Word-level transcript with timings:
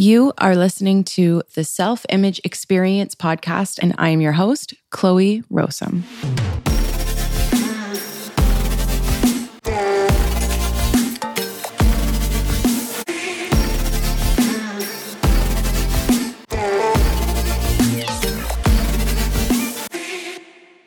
You 0.00 0.32
are 0.38 0.54
listening 0.54 1.02
to 1.18 1.42
the 1.54 1.64
Self 1.64 2.06
Image 2.08 2.40
Experience 2.44 3.16
podcast, 3.16 3.80
and 3.82 3.96
I 3.98 4.10
am 4.10 4.20
your 4.20 4.30
host, 4.30 4.72
Chloe 4.90 5.42
Rowsome. 5.50 6.04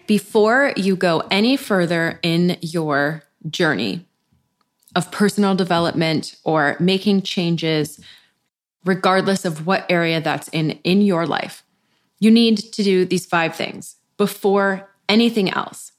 Before 0.08 0.72
you 0.78 0.96
go 0.96 1.28
any 1.30 1.58
further 1.58 2.18
in 2.24 2.58
your 2.62 3.24
journey 3.50 4.06
of 4.96 5.12
personal 5.12 5.54
development 5.54 6.38
or 6.46 6.78
making 6.80 7.24
changes, 7.24 8.00
regardless 8.86 9.46
of 9.46 9.66
what 9.66 9.86
area 9.90 10.22
that's 10.22 10.48
in 10.50 10.72
in 10.84 11.02
your 11.02 11.26
life. 11.26 11.64
You 12.20 12.32
need 12.32 12.58
to 12.58 12.84
do 12.84 13.06
these 13.06 13.26
five 13.26 13.56
things 13.56 13.96
before 14.18 14.90
anything 15.10 15.50
else. 15.50 15.92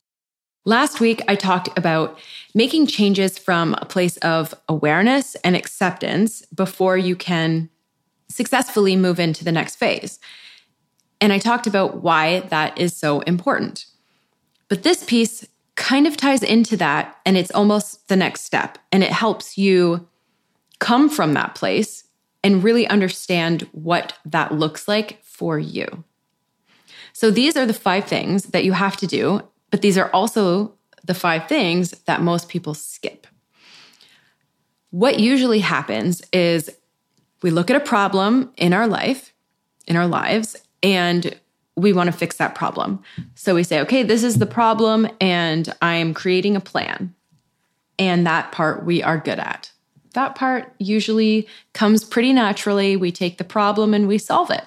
Last 0.65 1.01
week, 1.01 1.21
I 1.27 1.35
talked 1.35 1.77
about 1.77 2.21
making 2.55 2.87
changes 2.87 3.37
from 3.37 3.75
a 3.75 3.85
place 3.85 4.17
of 4.19 4.55
awareness 4.69 5.35
and 5.37 5.57
acceptance 5.57 6.43
before 6.55 6.97
you 6.97 7.17
can 7.17 7.69
successfully 8.29 8.95
move 8.95 9.19
into 9.19 9.45
the 9.45 9.53
next 9.53 9.77
phase. 9.77 10.21
And 11.21 11.33
I 11.33 11.39
talked 11.39 11.67
about 11.67 12.03
why 12.03 12.41
that 12.51 12.79
is 12.79 12.97
so 12.97 13.21
important. 13.21 13.87
But 14.69 14.85
this 14.85 15.05
piece 15.05 15.47
kind 15.75 16.07
of 16.07 16.17
ties 16.17 16.43
into 16.43 16.77
that, 16.77 17.19
and 17.27 17.37
it's 17.37 17.51
almost 17.51 18.09
the 18.09 18.17
next 18.17 18.43
step. 18.43 18.79
And 18.93 19.03
it 19.03 19.11
helps 19.11 19.59
you 19.59 20.09
come 20.79 21.11
from 21.11 21.35
that 21.35 21.55
place 21.55 22.05
and 22.45 22.65
really 22.65 22.87
understand 22.89 23.63
what 23.73 24.15
that 24.25 24.53
looks 24.53 24.89
like 24.89 25.23
for 25.25 25.59
you. 25.59 26.05
So 27.12 27.31
these 27.31 27.57
are 27.57 27.67
the 27.67 27.75
five 27.75 28.05
things 28.05 28.45
that 28.47 28.65
you 28.65 28.73
have 28.73 28.97
to 28.99 29.07
do, 29.07 29.43
but 29.71 29.83
these 29.83 29.99
are 29.99 30.11
also 30.11 30.75
the 31.05 31.15
five 31.15 31.49
things 31.49 31.91
that 32.07 32.23
most 32.23 32.49
people 32.49 32.75
skip. 32.75 33.27
What 34.91 35.19
usually 35.19 35.61
happens 35.61 36.23
is 36.33 36.71
we 37.43 37.51
look 37.51 37.71
at 37.71 37.77
a 37.77 37.81
problem 37.81 38.53
in 38.56 38.73
our 38.73 38.87
life, 38.87 39.33
in 39.87 39.97
our 39.97 40.06
lives, 40.06 40.56
and 40.83 41.39
we 41.77 41.93
want 41.93 42.09
to 42.09 42.17
fix 42.17 42.37
that 42.37 42.55
problem. 42.55 43.03
So 43.34 43.55
we 43.55 43.65
say, 43.65 43.81
okay, 43.81 44.03
this 44.03 44.23
is 44.23 44.39
the 44.39 44.47
problem, 44.47 45.09
and 45.21 45.73
I'm 45.81 46.15
creating 46.15 46.56
a 46.56 46.61
plan. 46.61 47.15
And 47.99 48.27
that 48.27 48.53
part 48.53 48.84
we 48.84 49.03
are 49.03 49.19
good 49.19 49.39
at 49.39 49.72
that 50.13 50.35
part 50.35 50.73
usually 50.79 51.47
comes 51.73 52.05
pretty 52.05 52.33
naturally. 52.33 52.97
We 52.97 53.13
take 53.13 53.39
the 53.39 53.45
problem 53.45 53.95
and 53.95 54.09
we 54.09 54.19
solve 54.19 54.51
it. 54.51 54.65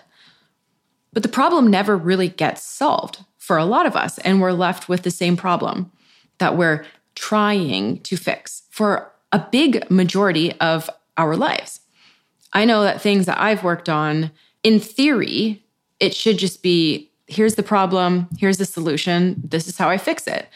But 1.14 1.24
the 1.24 1.30
problem 1.30 1.68
never 1.68 1.96
really 1.96 2.28
gets 2.28 2.62
solved 2.62 3.24
for 3.38 3.58
a 3.58 3.66
lot 3.66 3.86
of 3.86 3.96
us, 3.96 4.18
and 4.20 4.42
we're 4.42 4.52
left 4.52 4.90
with 4.90 5.04
the 5.04 5.12
same 5.12 5.38
problem 5.38 5.92
that 6.40 6.58
we're 6.58 6.86
trying 7.14 8.00
to 8.02 8.18
fix 8.18 8.64
for 8.70 9.12
a 9.32 9.40
big 9.52 9.90
majority 9.92 10.52
of 10.60 10.90
our 11.18 11.36
lives. 11.36 11.82
I 12.54 12.66
know 12.66 12.84
that 12.84 13.02
things 13.02 13.28
that 13.28 13.40
I've 13.40 13.64
worked 13.64 13.88
on, 13.88 14.32
in 14.64 14.80
theory, 14.80 15.64
it 16.00 16.16
should 16.16 16.38
just 16.38 16.64
be 16.64 17.12
here's 17.28 17.56
the 17.56 17.64
problem, 17.64 18.28
here's 18.38 18.58
the 18.58 18.66
solution, 18.66 19.42
this 19.44 19.68
is 19.68 19.78
how 19.78 19.90
I 19.90 19.98
fix 19.98 20.28
it. 20.28 20.48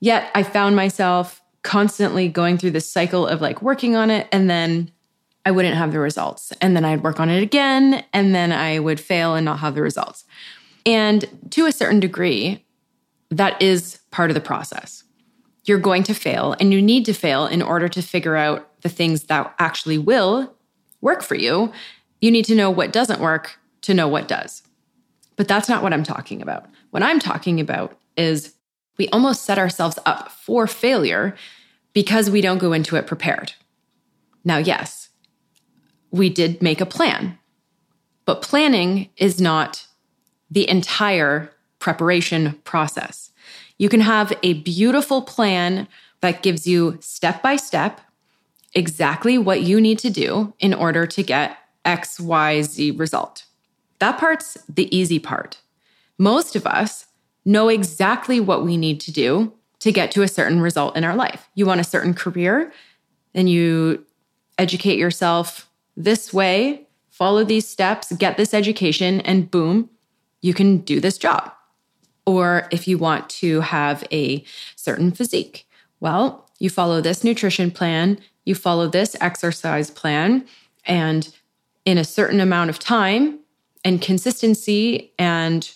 Yet 0.00 0.30
I 0.34 0.42
found 0.42 0.74
myself 0.74 1.41
constantly 1.62 2.28
going 2.28 2.58
through 2.58 2.72
this 2.72 2.90
cycle 2.90 3.26
of 3.26 3.40
like 3.40 3.62
working 3.62 3.96
on 3.96 4.10
it 4.10 4.28
and 4.32 4.50
then 4.50 4.90
I 5.44 5.50
wouldn't 5.50 5.76
have 5.76 5.92
the 5.92 5.98
results. 5.98 6.52
And 6.60 6.76
then 6.76 6.84
I'd 6.84 7.02
work 7.02 7.18
on 7.18 7.28
it 7.28 7.42
again 7.42 8.04
and 8.12 8.34
then 8.34 8.52
I 8.52 8.78
would 8.78 9.00
fail 9.00 9.34
and 9.34 9.44
not 9.44 9.58
have 9.58 9.74
the 9.74 9.82
results. 9.82 10.24
And 10.86 11.24
to 11.50 11.66
a 11.66 11.72
certain 11.72 12.00
degree, 12.00 12.64
that 13.30 13.60
is 13.60 14.00
part 14.10 14.30
of 14.30 14.34
the 14.34 14.40
process. 14.40 15.04
You're 15.64 15.78
going 15.78 16.02
to 16.04 16.14
fail 16.14 16.54
and 16.60 16.72
you 16.72 16.82
need 16.82 17.04
to 17.06 17.12
fail 17.12 17.46
in 17.46 17.62
order 17.62 17.88
to 17.88 18.02
figure 18.02 18.36
out 18.36 18.68
the 18.82 18.88
things 18.88 19.24
that 19.24 19.54
actually 19.58 19.98
will 19.98 20.54
work 21.00 21.22
for 21.22 21.34
you. 21.34 21.72
You 22.20 22.30
need 22.30 22.44
to 22.46 22.54
know 22.54 22.70
what 22.70 22.92
doesn't 22.92 23.20
work 23.20 23.58
to 23.82 23.94
know 23.94 24.08
what 24.08 24.28
does. 24.28 24.62
But 25.36 25.48
that's 25.48 25.68
not 25.68 25.82
what 25.82 25.92
I'm 25.92 26.04
talking 26.04 26.42
about. 26.42 26.66
What 26.90 27.02
I'm 27.02 27.18
talking 27.18 27.60
about 27.60 27.98
is 28.16 28.54
we 28.98 29.08
almost 29.08 29.44
set 29.44 29.58
ourselves 29.58 29.98
up 30.04 30.30
for 30.30 30.66
failure 30.66 31.34
because 31.92 32.30
we 32.30 32.40
don't 32.40 32.58
go 32.58 32.72
into 32.72 32.96
it 32.96 33.06
prepared. 33.06 33.52
Now, 34.44 34.58
yes, 34.58 35.10
we 36.10 36.28
did 36.28 36.62
make 36.62 36.80
a 36.80 36.86
plan, 36.86 37.38
but 38.24 38.42
planning 38.42 39.10
is 39.16 39.40
not 39.40 39.86
the 40.50 40.68
entire 40.68 41.50
preparation 41.78 42.60
process. 42.64 43.30
You 43.78 43.88
can 43.88 44.00
have 44.00 44.32
a 44.42 44.54
beautiful 44.54 45.22
plan 45.22 45.88
that 46.20 46.42
gives 46.42 46.66
you 46.66 46.98
step 47.00 47.42
by 47.42 47.56
step 47.56 48.00
exactly 48.74 49.38
what 49.38 49.62
you 49.62 49.80
need 49.80 49.98
to 49.98 50.10
do 50.10 50.54
in 50.58 50.72
order 50.72 51.06
to 51.06 51.22
get 51.22 51.56
XYZ 51.84 52.98
result. 52.98 53.44
That 53.98 54.18
part's 54.18 54.56
the 54.68 54.94
easy 54.96 55.18
part. 55.18 55.60
Most 56.18 56.54
of 56.54 56.66
us 56.66 57.06
know 57.44 57.68
exactly 57.68 58.38
what 58.38 58.64
we 58.64 58.76
need 58.76 59.00
to 59.00 59.12
do 59.12 59.52
to 59.82 59.90
get 59.90 60.12
to 60.12 60.22
a 60.22 60.28
certain 60.28 60.60
result 60.60 60.96
in 60.96 61.02
our 61.02 61.16
life. 61.16 61.48
You 61.56 61.66
want 61.66 61.80
a 61.80 61.84
certain 61.84 62.14
career, 62.14 62.72
then 63.32 63.48
you 63.48 64.06
educate 64.56 64.96
yourself 64.96 65.68
this 65.96 66.32
way, 66.32 66.86
follow 67.10 67.42
these 67.42 67.66
steps, 67.66 68.12
get 68.12 68.36
this 68.36 68.54
education, 68.54 69.20
and 69.22 69.50
boom, 69.50 69.90
you 70.40 70.54
can 70.54 70.78
do 70.78 71.00
this 71.00 71.18
job. 71.18 71.52
Or 72.26 72.68
if 72.70 72.86
you 72.86 72.96
want 72.96 73.28
to 73.30 73.60
have 73.60 74.04
a 74.12 74.44
certain 74.76 75.10
physique, 75.10 75.66
well, 75.98 76.48
you 76.60 76.70
follow 76.70 77.00
this 77.00 77.24
nutrition 77.24 77.72
plan, 77.72 78.20
you 78.44 78.54
follow 78.54 78.86
this 78.86 79.16
exercise 79.20 79.90
plan, 79.90 80.46
and 80.86 81.34
in 81.84 81.98
a 81.98 82.04
certain 82.04 82.38
amount 82.38 82.70
of 82.70 82.78
time 82.78 83.40
and 83.84 84.00
consistency 84.00 85.12
and 85.18 85.72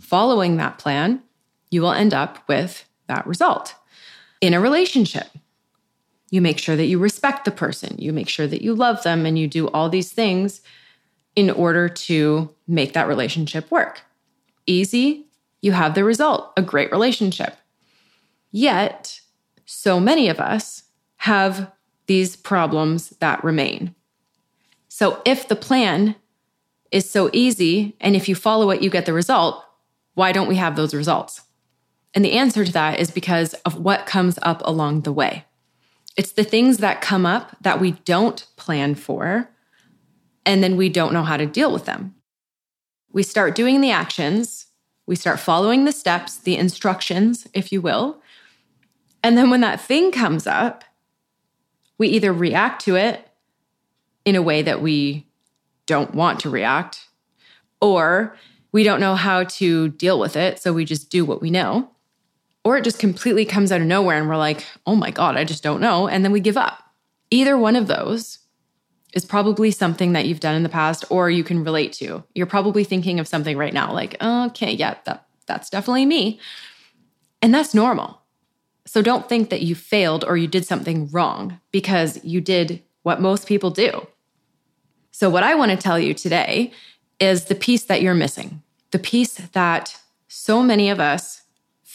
following 0.00 0.56
that 0.56 0.78
plan, 0.78 1.22
you 1.70 1.82
will 1.82 1.92
end 1.92 2.14
up 2.14 2.48
with 2.48 2.86
that 3.12 3.26
result. 3.26 3.74
In 4.40 4.54
a 4.54 4.60
relationship, 4.60 5.28
you 6.30 6.40
make 6.40 6.58
sure 6.58 6.76
that 6.76 6.86
you 6.86 6.98
respect 6.98 7.44
the 7.44 7.50
person, 7.50 7.96
you 7.98 8.12
make 8.12 8.28
sure 8.28 8.46
that 8.46 8.62
you 8.62 8.74
love 8.74 9.02
them, 9.02 9.26
and 9.26 9.38
you 9.38 9.46
do 9.46 9.68
all 9.68 9.88
these 9.88 10.12
things 10.12 10.62
in 11.36 11.50
order 11.50 11.88
to 11.88 12.50
make 12.66 12.94
that 12.94 13.06
relationship 13.06 13.70
work. 13.70 14.02
Easy, 14.66 15.26
you 15.60 15.72
have 15.72 15.94
the 15.94 16.04
result 16.04 16.52
a 16.56 16.62
great 16.62 16.90
relationship. 16.90 17.56
Yet, 18.50 19.20
so 19.66 20.00
many 20.00 20.28
of 20.28 20.40
us 20.40 20.84
have 21.18 21.70
these 22.06 22.34
problems 22.34 23.10
that 23.20 23.44
remain. 23.44 23.94
So, 24.88 25.22
if 25.24 25.48
the 25.48 25.56
plan 25.56 26.16
is 26.90 27.08
so 27.08 27.30
easy, 27.32 27.96
and 28.00 28.16
if 28.16 28.28
you 28.28 28.34
follow 28.34 28.70
it, 28.70 28.82
you 28.82 28.90
get 28.90 29.06
the 29.06 29.12
result, 29.12 29.64
why 30.14 30.32
don't 30.32 30.48
we 30.48 30.56
have 30.56 30.76
those 30.76 30.94
results? 30.94 31.42
And 32.14 32.24
the 32.24 32.32
answer 32.32 32.64
to 32.64 32.72
that 32.72 33.00
is 33.00 33.10
because 33.10 33.54
of 33.64 33.78
what 33.78 34.06
comes 34.06 34.38
up 34.42 34.60
along 34.64 35.02
the 35.02 35.12
way. 35.12 35.44
It's 36.16 36.32
the 36.32 36.44
things 36.44 36.78
that 36.78 37.00
come 37.00 37.24
up 37.24 37.56
that 37.62 37.80
we 37.80 37.92
don't 38.04 38.46
plan 38.56 38.94
for, 38.94 39.48
and 40.44 40.62
then 40.62 40.76
we 40.76 40.88
don't 40.88 41.14
know 41.14 41.22
how 41.22 41.36
to 41.38 41.46
deal 41.46 41.72
with 41.72 41.86
them. 41.86 42.14
We 43.12 43.22
start 43.22 43.54
doing 43.54 43.80
the 43.80 43.90
actions, 43.90 44.66
we 45.06 45.16
start 45.16 45.40
following 45.40 45.84
the 45.84 45.92
steps, 45.92 46.36
the 46.36 46.56
instructions, 46.56 47.46
if 47.54 47.72
you 47.72 47.80
will. 47.80 48.20
And 49.22 49.38
then 49.38 49.50
when 49.50 49.60
that 49.62 49.80
thing 49.80 50.12
comes 50.12 50.46
up, 50.46 50.84
we 51.98 52.08
either 52.08 52.32
react 52.32 52.84
to 52.84 52.96
it 52.96 53.26
in 54.24 54.36
a 54.36 54.42
way 54.42 54.62
that 54.62 54.82
we 54.82 55.26
don't 55.86 56.14
want 56.14 56.40
to 56.40 56.50
react, 56.50 57.08
or 57.80 58.36
we 58.70 58.82
don't 58.82 59.00
know 59.00 59.14
how 59.14 59.44
to 59.44 59.88
deal 59.90 60.18
with 60.18 60.36
it. 60.36 60.58
So 60.58 60.72
we 60.72 60.84
just 60.84 61.10
do 61.10 61.24
what 61.24 61.40
we 61.40 61.50
know. 61.50 61.91
Or 62.64 62.76
it 62.76 62.84
just 62.84 62.98
completely 62.98 63.44
comes 63.44 63.72
out 63.72 63.80
of 63.80 63.86
nowhere 63.86 64.18
and 64.18 64.28
we're 64.28 64.36
like, 64.36 64.64
oh 64.86 64.94
my 64.94 65.10
God, 65.10 65.36
I 65.36 65.44
just 65.44 65.62
don't 65.62 65.80
know. 65.80 66.06
And 66.08 66.24
then 66.24 66.32
we 66.32 66.40
give 66.40 66.56
up. 66.56 66.78
Either 67.30 67.58
one 67.58 67.76
of 67.76 67.88
those 67.88 68.38
is 69.14 69.24
probably 69.24 69.70
something 69.70 70.12
that 70.12 70.26
you've 70.26 70.40
done 70.40 70.54
in 70.54 70.62
the 70.62 70.68
past 70.68 71.04
or 71.10 71.30
you 71.30 71.44
can 71.44 71.64
relate 71.64 71.92
to. 71.94 72.22
You're 72.34 72.46
probably 72.46 72.84
thinking 72.84 73.18
of 73.18 73.28
something 73.28 73.56
right 73.56 73.74
now 73.74 73.92
like, 73.92 74.16
okay, 74.22 74.72
yeah, 74.72 74.96
that, 75.04 75.26
that's 75.46 75.70
definitely 75.70 76.06
me. 76.06 76.38
And 77.40 77.52
that's 77.52 77.74
normal. 77.74 78.20
So 78.86 79.02
don't 79.02 79.28
think 79.28 79.50
that 79.50 79.62
you 79.62 79.74
failed 79.74 80.24
or 80.24 80.36
you 80.36 80.46
did 80.46 80.64
something 80.64 81.08
wrong 81.10 81.60
because 81.72 82.22
you 82.24 82.40
did 82.40 82.82
what 83.02 83.20
most 83.20 83.46
people 83.46 83.70
do. 83.70 84.06
So, 85.10 85.28
what 85.28 85.42
I 85.42 85.54
want 85.54 85.70
to 85.70 85.76
tell 85.76 85.98
you 85.98 86.14
today 86.14 86.72
is 87.20 87.44
the 87.44 87.54
piece 87.54 87.84
that 87.84 88.02
you're 88.02 88.14
missing, 88.14 88.62
the 88.90 88.98
piece 88.98 89.34
that 89.34 90.00
so 90.28 90.62
many 90.62 90.88
of 90.88 90.98
us 90.98 91.41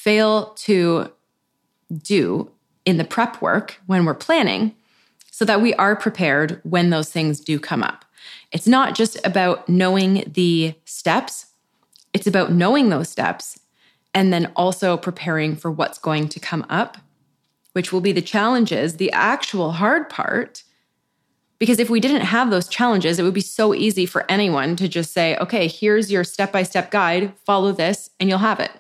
fail 0.08 0.54
to 0.56 1.12
do 1.92 2.50
in 2.86 2.96
the 2.96 3.04
prep 3.04 3.42
work 3.42 3.78
when 3.88 4.06
we're 4.06 4.14
planning 4.14 4.74
so 5.32 5.44
that 5.44 5.62
we 5.62 5.74
are 5.74 5.98
prepared 5.98 6.62
when 6.64 6.92
those 6.92 7.12
things 7.12 7.42
do 7.42 7.60
come 7.60 7.84
up. 7.84 8.06
It's 8.54 8.68
not 8.68 8.96
just 8.96 9.20
about 9.26 9.68
knowing 9.68 10.24
the 10.34 10.76
steps, 10.86 11.48
it's 12.14 12.26
about 12.26 12.54
knowing 12.54 12.88
those 12.88 13.10
steps 13.10 13.60
and 14.14 14.32
then 14.32 14.50
also 14.56 14.96
preparing 14.96 15.58
for 15.58 15.70
what's 15.70 16.00
going 16.00 16.30
to 16.30 16.40
come 16.40 16.66
up, 16.70 16.98
which 17.74 17.92
will 17.92 18.00
be 18.00 18.14
the 18.14 18.22
challenges, 18.22 18.96
the 18.96 19.12
actual 19.12 19.74
hard 19.74 20.08
part. 20.08 20.64
Because 21.60 21.80
if 21.80 21.90
we 21.90 22.00
didn't 22.00 22.22
have 22.22 22.50
those 22.50 22.70
challenges, 22.70 23.20
it 23.20 23.24
would 23.24 23.34
be 23.34 23.42
so 23.42 23.74
easy 23.74 24.06
for 24.06 24.24
anyone 24.32 24.78
to 24.78 24.88
just 24.88 25.12
say, 25.12 25.36
okay, 25.40 25.68
here's 25.68 26.10
your 26.10 26.24
step 26.24 26.54
by 26.54 26.64
step 26.64 26.92
guide, 26.92 27.34
follow 27.46 27.74
this, 27.74 28.10
and 28.22 28.30
you'll 28.30 28.38
have 28.40 28.62
it. 28.62 28.72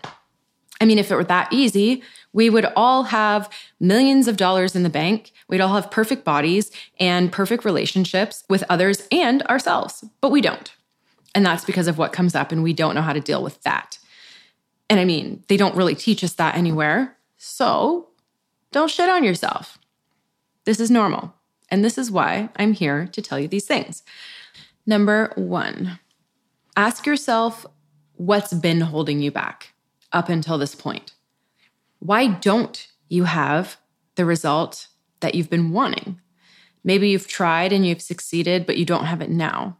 I 0.79 0.85
mean, 0.85 0.99
if 0.99 1.11
it 1.11 1.15
were 1.15 1.23
that 1.23 1.51
easy, 1.51 2.03
we 2.33 2.49
would 2.49 2.65
all 2.75 3.03
have 3.03 3.49
millions 3.79 4.27
of 4.27 4.37
dollars 4.37 4.75
in 4.75 4.83
the 4.83 4.89
bank. 4.89 5.31
We'd 5.47 5.61
all 5.61 5.73
have 5.75 5.89
perfect 5.89 6.23
bodies 6.23 6.71
and 6.99 7.31
perfect 7.31 7.65
relationships 7.65 8.43
with 8.49 8.63
others 8.69 9.07
and 9.11 9.41
ourselves, 9.43 10.03
but 10.21 10.31
we 10.31 10.41
don't. 10.41 10.71
And 11.33 11.45
that's 11.45 11.65
because 11.65 11.87
of 11.87 11.97
what 11.97 12.13
comes 12.13 12.35
up, 12.35 12.51
and 12.51 12.63
we 12.63 12.73
don't 12.73 12.95
know 12.95 13.01
how 13.01 13.13
to 13.13 13.19
deal 13.19 13.43
with 13.43 13.61
that. 13.63 13.97
And 14.89 14.99
I 14.99 15.05
mean, 15.05 15.43
they 15.47 15.57
don't 15.57 15.75
really 15.75 15.95
teach 15.95 16.23
us 16.23 16.33
that 16.33 16.55
anywhere. 16.55 17.17
So 17.37 18.09
don't 18.71 18.89
shit 18.89 19.09
on 19.09 19.23
yourself. 19.23 19.77
This 20.65 20.79
is 20.79 20.91
normal. 20.91 21.33
And 21.69 21.83
this 21.83 21.97
is 21.97 22.09
why 22.09 22.49
I'm 22.55 22.73
here 22.73 23.07
to 23.07 23.21
tell 23.21 23.39
you 23.39 23.47
these 23.47 23.65
things. 23.65 24.03
Number 24.85 25.33
one, 25.35 25.99
ask 26.75 27.05
yourself 27.05 27.65
what's 28.13 28.53
been 28.53 28.81
holding 28.81 29.19
you 29.19 29.31
back 29.31 29.73
up 30.11 30.29
until 30.29 30.57
this 30.57 30.75
point. 30.75 31.13
Why 31.99 32.27
don't 32.27 32.87
you 33.09 33.25
have 33.25 33.77
the 34.15 34.25
result 34.25 34.87
that 35.19 35.35
you've 35.35 35.49
been 35.49 35.71
wanting? 35.71 36.19
Maybe 36.83 37.09
you've 37.09 37.27
tried 37.27 37.73
and 37.73 37.85
you've 37.85 38.01
succeeded, 38.01 38.65
but 38.65 38.77
you 38.77 38.85
don't 38.85 39.05
have 39.05 39.21
it 39.21 39.29
now. 39.29 39.77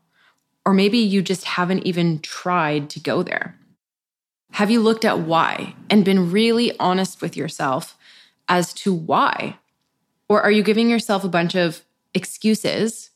Or 0.65 0.74
maybe 0.74 0.97
you 0.97 1.21
just 1.21 1.45
haven't 1.45 1.85
even 1.85 2.19
tried 2.19 2.89
to 2.91 3.00
go 3.00 3.24
there. 3.24 3.56
Have 4.51 4.71
you 4.71 4.81
looked 4.81 5.06
at 5.06 5.19
why 5.19 5.75
and 5.89 6.03
been 6.03 6.31
really 6.31 6.77
honest 6.80 7.21
with 7.21 7.38
yourself 7.38 7.97
as 8.50 8.73
to 8.73 8.94
why? 8.94 9.57
Or 10.27 10.41
are 10.41 10.51
you 10.51 10.63
giving 10.63 10.89
yourself 10.89 11.23
a 11.23 11.30
bunch 11.30 11.56
of 11.56 11.83
excuses 12.13 13.12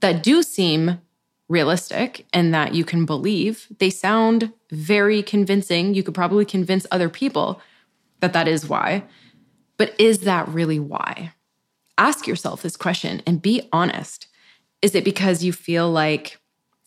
that 0.00 0.22
do 0.22 0.42
seem 0.42 1.00
realistic 1.48 2.26
and 2.32 2.52
that 2.54 2.74
you 2.74 2.84
can 2.84 3.04
believe? 3.04 3.68
They 3.78 3.90
sound 3.90 4.52
very 4.70 5.22
convincing. 5.22 5.94
You 5.94 6.02
could 6.02 6.14
probably 6.14 6.44
convince 6.44 6.86
other 6.90 7.08
people 7.08 7.60
that 8.20 8.32
that 8.32 8.48
is 8.48 8.68
why. 8.68 9.04
But 9.76 9.94
is 9.98 10.20
that 10.20 10.48
really 10.48 10.78
why? 10.78 11.32
Ask 11.98 12.26
yourself 12.26 12.62
this 12.62 12.76
question 12.76 13.22
and 13.26 13.42
be 13.42 13.68
honest. 13.72 14.26
Is 14.82 14.94
it 14.94 15.04
because 15.04 15.44
you 15.44 15.52
feel 15.52 15.90
like 15.90 16.38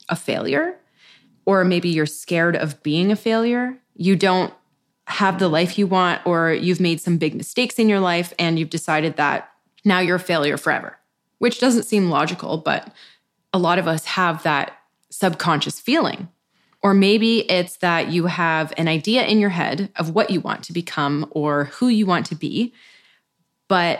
a 0.09 0.15
failure? 0.15 0.77
Or 1.45 1.63
maybe 1.63 1.89
you're 1.89 2.05
scared 2.05 2.55
of 2.55 2.83
being 2.83 3.11
a 3.11 3.15
failure? 3.15 3.77
You 3.95 4.15
don't 4.15 4.53
have 5.05 5.39
the 5.39 5.47
life 5.47 5.77
you 5.77 5.87
want, 5.87 6.21
or 6.25 6.51
you've 6.51 6.81
made 6.81 6.99
some 6.99 7.17
big 7.17 7.33
mistakes 7.33 7.79
in 7.79 7.87
your 7.87 8.01
life 8.01 8.33
and 8.37 8.59
you've 8.59 8.69
decided 8.69 9.15
that 9.15 9.49
now 9.85 9.99
you're 9.99 10.17
a 10.17 10.19
failure 10.19 10.57
forever, 10.57 10.97
which 11.37 11.61
doesn't 11.61 11.83
seem 11.83 12.09
logical, 12.09 12.57
but 12.57 12.91
a 13.53 13.57
lot 13.57 13.79
of 13.79 13.87
us 13.87 14.05
have 14.05 14.43
that 14.43 14.77
subconscious 15.09 15.79
feeling. 15.79 16.29
Or 16.81 16.93
maybe 16.93 17.39
it's 17.49 17.77
that 17.77 18.11
you 18.11 18.27
have 18.27 18.71
an 18.77 18.87
idea 18.87 19.25
in 19.25 19.39
your 19.39 19.49
head 19.49 19.89
of 19.95 20.13
what 20.13 20.29
you 20.29 20.39
want 20.39 20.63
to 20.63 20.73
become 20.73 21.27
or 21.31 21.65
who 21.65 21.87
you 21.87 22.05
want 22.05 22.27
to 22.27 22.35
be, 22.35 22.73
but 23.67 23.99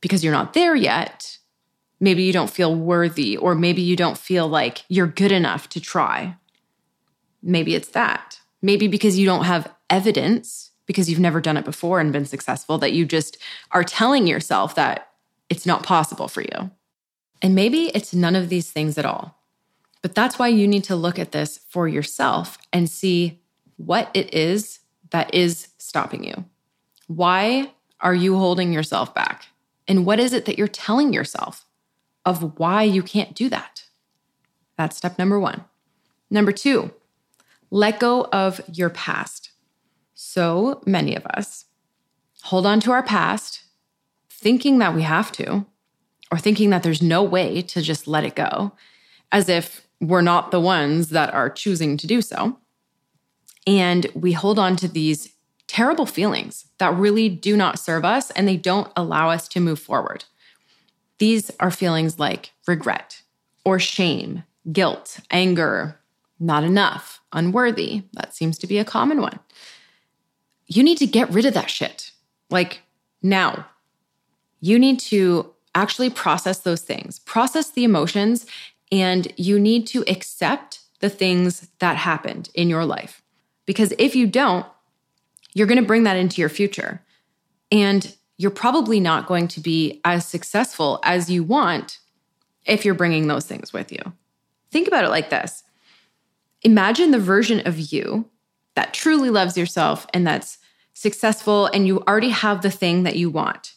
because 0.00 0.22
you're 0.22 0.32
not 0.32 0.52
there 0.52 0.76
yet, 0.76 1.38
maybe 2.00 2.22
you 2.22 2.32
don't 2.32 2.50
feel 2.50 2.74
worthy, 2.74 3.36
or 3.36 3.54
maybe 3.54 3.80
you 3.80 3.96
don't 3.96 4.18
feel 4.18 4.46
like 4.46 4.84
you're 4.88 5.06
good 5.06 5.32
enough 5.32 5.68
to 5.70 5.80
try. 5.80 6.36
Maybe 7.42 7.74
it's 7.74 7.88
that. 7.88 8.40
Maybe 8.60 8.88
because 8.88 9.18
you 9.18 9.24
don't 9.24 9.44
have 9.44 9.72
evidence 9.88 10.72
because 10.86 11.08
you've 11.08 11.20
never 11.20 11.40
done 11.40 11.56
it 11.56 11.64
before 11.64 12.00
and 12.00 12.12
been 12.12 12.26
successful 12.26 12.78
that 12.78 12.92
you 12.92 13.06
just 13.06 13.38
are 13.70 13.84
telling 13.84 14.26
yourself 14.26 14.74
that 14.74 15.08
it's 15.48 15.66
not 15.66 15.82
possible 15.82 16.28
for 16.28 16.42
you. 16.42 16.70
And 17.42 17.54
maybe 17.54 17.86
it's 17.88 18.14
none 18.14 18.36
of 18.36 18.48
these 18.48 18.70
things 18.70 18.96
at 18.96 19.04
all. 19.04 19.36
But 20.00 20.14
that's 20.14 20.38
why 20.38 20.48
you 20.48 20.66
need 20.66 20.84
to 20.84 20.96
look 20.96 21.18
at 21.18 21.32
this 21.32 21.58
for 21.68 21.86
yourself 21.88 22.56
and 22.72 22.88
see 22.88 23.40
what 23.76 24.10
it 24.14 24.32
is 24.32 24.78
that 25.10 25.34
is 25.34 25.68
stopping 25.78 26.24
you. 26.24 26.44
Why 27.08 27.72
are 28.00 28.14
you 28.14 28.36
holding 28.36 28.72
yourself 28.72 29.14
back? 29.14 29.46
And 29.86 30.06
what 30.06 30.20
is 30.20 30.32
it 30.32 30.44
that 30.46 30.56
you're 30.58 30.68
telling 30.68 31.12
yourself 31.12 31.66
of 32.24 32.58
why 32.58 32.84
you 32.84 33.02
can't 33.02 33.34
do 33.34 33.48
that? 33.48 33.84
That's 34.76 34.96
step 34.96 35.18
number 35.18 35.38
one. 35.38 35.64
Number 36.30 36.52
two, 36.52 36.92
let 37.70 38.00
go 38.00 38.24
of 38.32 38.60
your 38.72 38.90
past. 38.90 39.50
So 40.14 40.82
many 40.86 41.14
of 41.14 41.26
us 41.26 41.66
hold 42.44 42.66
on 42.66 42.80
to 42.80 42.92
our 42.92 43.02
past, 43.02 43.64
thinking 44.30 44.78
that 44.78 44.94
we 44.94 45.02
have 45.02 45.30
to, 45.32 45.66
or 46.32 46.38
thinking 46.38 46.70
that 46.70 46.82
there's 46.82 47.02
no 47.02 47.22
way 47.22 47.60
to 47.60 47.82
just 47.82 48.08
let 48.08 48.24
it 48.24 48.34
go, 48.34 48.72
as 49.30 49.50
if 49.50 49.86
we're 50.00 50.22
not 50.22 50.50
the 50.50 50.58
ones 50.58 51.10
that 51.10 51.32
are 51.34 51.50
choosing 51.50 51.98
to 51.98 52.06
do 52.06 52.22
so. 52.22 52.58
And 53.66 54.06
we 54.14 54.32
hold 54.32 54.58
on 54.58 54.74
to 54.76 54.88
these 54.88 55.34
terrible 55.68 56.06
feelings 56.06 56.64
that 56.78 56.94
really 56.94 57.28
do 57.28 57.54
not 57.54 57.78
serve 57.78 58.06
us 58.06 58.30
and 58.30 58.48
they 58.48 58.56
don't 58.56 58.90
allow 58.96 59.28
us 59.28 59.46
to 59.48 59.60
move 59.60 59.78
forward. 59.78 60.24
These 61.18 61.50
are 61.60 61.70
feelings 61.70 62.18
like 62.18 62.52
regret 62.66 63.20
or 63.64 63.78
shame, 63.78 64.44
guilt, 64.72 65.20
anger, 65.30 66.00
not 66.40 66.64
enough, 66.64 67.20
unworthy. 67.32 68.04
That 68.14 68.34
seems 68.34 68.56
to 68.58 68.66
be 68.66 68.78
a 68.78 68.86
common 68.86 69.20
one. 69.20 69.38
You 70.66 70.82
need 70.82 70.96
to 70.98 71.06
get 71.06 71.30
rid 71.30 71.44
of 71.44 71.52
that 71.54 71.68
shit. 71.68 72.10
Like 72.48 72.80
now. 73.22 73.66
You 74.60 74.78
need 74.78 74.98
to 75.00 75.52
actually 75.74 76.10
process 76.10 76.60
those 76.60 76.82
things, 76.82 77.18
process 77.20 77.70
the 77.70 77.84
emotions, 77.84 78.46
and 78.90 79.32
you 79.36 79.58
need 79.58 79.86
to 79.88 80.04
accept 80.06 80.80
the 81.00 81.08
things 81.08 81.68
that 81.78 81.96
happened 81.96 82.50
in 82.54 82.68
your 82.68 82.84
life. 82.84 83.22
Because 83.66 83.92
if 83.98 84.14
you 84.14 84.26
don't, 84.26 84.66
you're 85.54 85.66
going 85.66 85.80
to 85.80 85.86
bring 85.86 86.04
that 86.04 86.16
into 86.16 86.40
your 86.40 86.48
future. 86.48 87.02
And 87.70 88.14
you're 88.36 88.50
probably 88.50 89.00
not 89.00 89.26
going 89.26 89.48
to 89.48 89.60
be 89.60 90.00
as 90.04 90.26
successful 90.26 91.00
as 91.04 91.30
you 91.30 91.42
want 91.42 91.98
if 92.64 92.84
you're 92.84 92.94
bringing 92.94 93.28
those 93.28 93.46
things 93.46 93.72
with 93.72 93.92
you. 93.92 94.00
Think 94.70 94.88
about 94.88 95.04
it 95.04 95.10
like 95.10 95.30
this 95.30 95.64
imagine 96.62 97.10
the 97.10 97.18
version 97.18 97.66
of 97.66 97.92
you 97.92 98.28
that 98.74 98.94
truly 98.94 99.30
loves 99.30 99.58
yourself 99.58 100.06
and 100.14 100.26
that's 100.26 100.58
successful 100.94 101.66
and 101.66 101.86
you 101.86 102.00
already 102.02 102.28
have 102.28 102.62
the 102.62 102.70
thing 102.70 103.02
that 103.02 103.16
you 103.16 103.28
want. 103.30 103.74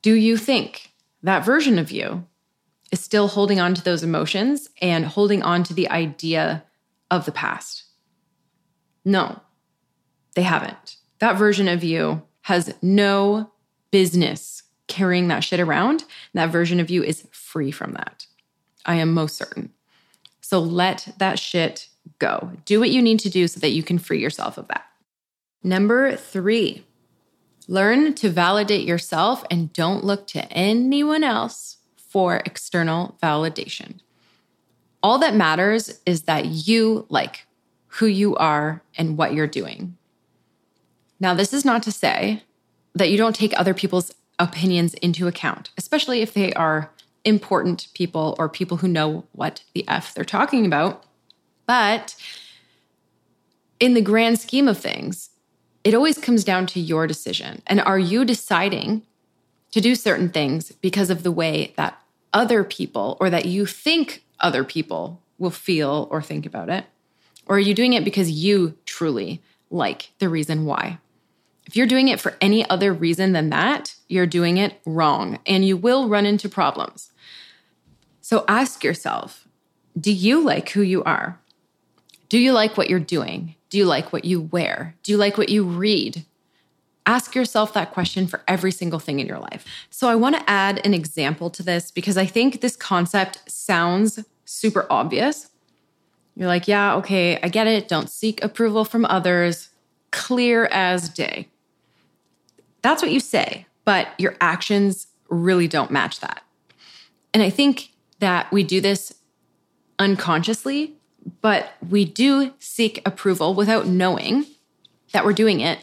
Do 0.00 0.14
you 0.14 0.36
think 0.36 0.91
that 1.22 1.44
version 1.44 1.78
of 1.78 1.90
you 1.90 2.26
is 2.90 3.00
still 3.00 3.28
holding 3.28 3.60
on 3.60 3.74
to 3.74 3.82
those 3.82 4.02
emotions 4.02 4.68
and 4.80 5.06
holding 5.06 5.42
on 5.42 5.62
to 5.64 5.74
the 5.74 5.88
idea 5.90 6.64
of 7.10 7.24
the 7.24 7.32
past? 7.32 7.84
No, 9.04 9.40
they 10.34 10.42
haven't. 10.42 10.96
That 11.18 11.36
version 11.36 11.68
of 11.68 11.84
you 11.84 12.22
has 12.42 12.74
no 12.82 13.50
business 13.90 14.62
carrying 14.88 15.28
that 15.28 15.44
shit 15.44 15.60
around. 15.60 16.04
That 16.34 16.50
version 16.50 16.80
of 16.80 16.90
you 16.90 17.02
is 17.02 17.26
free 17.30 17.70
from 17.70 17.92
that. 17.92 18.26
I 18.84 18.96
am 18.96 19.14
most 19.14 19.36
certain. 19.36 19.72
So 20.40 20.58
let 20.58 21.14
that 21.18 21.38
shit 21.38 21.88
go. 22.18 22.52
Do 22.64 22.80
what 22.80 22.90
you 22.90 23.00
need 23.00 23.20
to 23.20 23.30
do 23.30 23.46
so 23.46 23.60
that 23.60 23.70
you 23.70 23.82
can 23.82 23.98
free 23.98 24.20
yourself 24.20 24.58
of 24.58 24.68
that. 24.68 24.84
Number 25.62 26.16
three, 26.16 26.84
learn 27.72 28.12
to 28.12 28.28
validate 28.28 28.86
yourself 28.86 29.44
and 29.50 29.72
don't 29.72 30.04
look 30.04 30.26
to 30.26 30.44
anyone 30.52 31.24
else 31.24 31.78
for 31.96 32.42
external 32.44 33.16
validation. 33.22 33.98
All 35.02 35.18
that 35.20 35.34
matters 35.34 35.98
is 36.04 36.24
that 36.24 36.44
you 36.44 37.06
like 37.08 37.46
who 37.86 38.04
you 38.04 38.36
are 38.36 38.82
and 38.98 39.16
what 39.16 39.32
you're 39.32 39.46
doing. 39.46 39.96
Now, 41.18 41.32
this 41.32 41.54
is 41.54 41.64
not 41.64 41.82
to 41.84 41.92
say 41.92 42.42
that 42.94 43.08
you 43.08 43.16
don't 43.16 43.34
take 43.34 43.58
other 43.58 43.72
people's 43.72 44.12
opinions 44.38 44.92
into 44.94 45.26
account, 45.26 45.70
especially 45.78 46.20
if 46.20 46.34
they 46.34 46.52
are 46.52 46.90
important 47.24 47.88
people 47.94 48.36
or 48.38 48.50
people 48.50 48.76
who 48.76 48.88
know 48.88 49.24
what 49.32 49.64
the 49.72 49.88
F 49.88 50.12
they're 50.12 50.24
talking 50.26 50.66
about. 50.66 51.04
But 51.64 52.16
in 53.80 53.94
the 53.94 54.02
grand 54.02 54.40
scheme 54.40 54.68
of 54.68 54.76
things, 54.76 55.30
it 55.84 55.94
always 55.94 56.18
comes 56.18 56.44
down 56.44 56.66
to 56.66 56.80
your 56.80 57.06
decision. 57.06 57.62
And 57.66 57.80
are 57.80 57.98
you 57.98 58.24
deciding 58.24 59.02
to 59.72 59.80
do 59.80 59.94
certain 59.94 60.28
things 60.28 60.72
because 60.72 61.10
of 61.10 61.22
the 61.22 61.32
way 61.32 61.72
that 61.76 61.98
other 62.32 62.64
people 62.64 63.16
or 63.20 63.30
that 63.30 63.46
you 63.46 63.66
think 63.66 64.24
other 64.40 64.64
people 64.64 65.20
will 65.38 65.50
feel 65.50 66.08
or 66.10 66.22
think 66.22 66.46
about 66.46 66.68
it? 66.68 66.84
Or 67.46 67.56
are 67.56 67.60
you 67.60 67.74
doing 67.74 67.94
it 67.94 68.04
because 68.04 68.30
you 68.30 68.76
truly 68.86 69.42
like 69.70 70.12
the 70.18 70.28
reason 70.28 70.64
why? 70.64 70.98
If 71.66 71.76
you're 71.76 71.86
doing 71.86 72.08
it 72.08 72.20
for 72.20 72.36
any 72.40 72.68
other 72.68 72.92
reason 72.92 73.32
than 73.32 73.50
that, 73.50 73.94
you're 74.08 74.26
doing 74.26 74.58
it 74.58 74.80
wrong 74.84 75.38
and 75.46 75.64
you 75.64 75.76
will 75.76 76.08
run 76.08 76.26
into 76.26 76.48
problems. 76.48 77.10
So 78.20 78.44
ask 78.46 78.84
yourself 78.84 79.48
Do 79.98 80.12
you 80.12 80.42
like 80.42 80.70
who 80.70 80.82
you 80.82 81.02
are? 81.04 81.40
Do 82.28 82.38
you 82.38 82.52
like 82.52 82.76
what 82.76 82.88
you're 82.88 83.00
doing? 83.00 83.56
Do 83.72 83.78
you 83.78 83.86
like 83.86 84.12
what 84.12 84.26
you 84.26 84.38
wear? 84.38 84.96
Do 85.02 85.12
you 85.12 85.16
like 85.16 85.38
what 85.38 85.48
you 85.48 85.64
read? 85.64 86.26
Ask 87.06 87.34
yourself 87.34 87.72
that 87.72 87.90
question 87.90 88.26
for 88.26 88.42
every 88.46 88.70
single 88.70 88.98
thing 88.98 89.18
in 89.18 89.26
your 89.26 89.38
life. 89.38 89.64
So, 89.88 90.10
I 90.10 90.14
want 90.14 90.36
to 90.36 90.44
add 90.46 90.84
an 90.84 90.92
example 90.92 91.48
to 91.48 91.62
this 91.62 91.90
because 91.90 92.18
I 92.18 92.26
think 92.26 92.60
this 92.60 92.76
concept 92.76 93.50
sounds 93.50 94.22
super 94.44 94.86
obvious. 94.90 95.48
You're 96.36 96.48
like, 96.48 96.68
yeah, 96.68 96.96
okay, 96.96 97.40
I 97.42 97.48
get 97.48 97.66
it. 97.66 97.88
Don't 97.88 98.10
seek 98.10 98.44
approval 98.44 98.84
from 98.84 99.06
others. 99.06 99.70
Clear 100.10 100.66
as 100.66 101.08
day. 101.08 101.48
That's 102.82 103.00
what 103.00 103.10
you 103.10 103.20
say, 103.20 103.64
but 103.86 104.08
your 104.18 104.36
actions 104.38 105.06
really 105.30 105.66
don't 105.66 105.90
match 105.90 106.20
that. 106.20 106.42
And 107.32 107.42
I 107.42 107.48
think 107.48 107.92
that 108.18 108.52
we 108.52 108.64
do 108.64 108.82
this 108.82 109.14
unconsciously, 109.98 110.96
but 111.40 111.72
we 111.88 112.04
do 112.04 112.52
seek 112.58 113.00
approval 113.06 113.54
without 113.54 113.86
knowing 113.86 114.46
that 115.12 115.24
we're 115.24 115.32
doing 115.32 115.60
it 115.60 115.78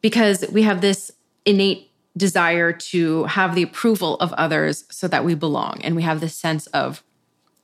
because 0.00 0.44
we 0.52 0.62
have 0.62 0.80
this 0.80 1.10
innate 1.44 1.90
desire 2.16 2.72
to 2.72 3.24
have 3.24 3.54
the 3.54 3.62
approval 3.62 4.16
of 4.16 4.32
others 4.34 4.84
so 4.90 5.08
that 5.08 5.24
we 5.24 5.34
belong 5.34 5.80
and 5.82 5.96
we 5.96 6.02
have 6.02 6.20
this 6.20 6.34
sense 6.34 6.66
of 6.68 7.02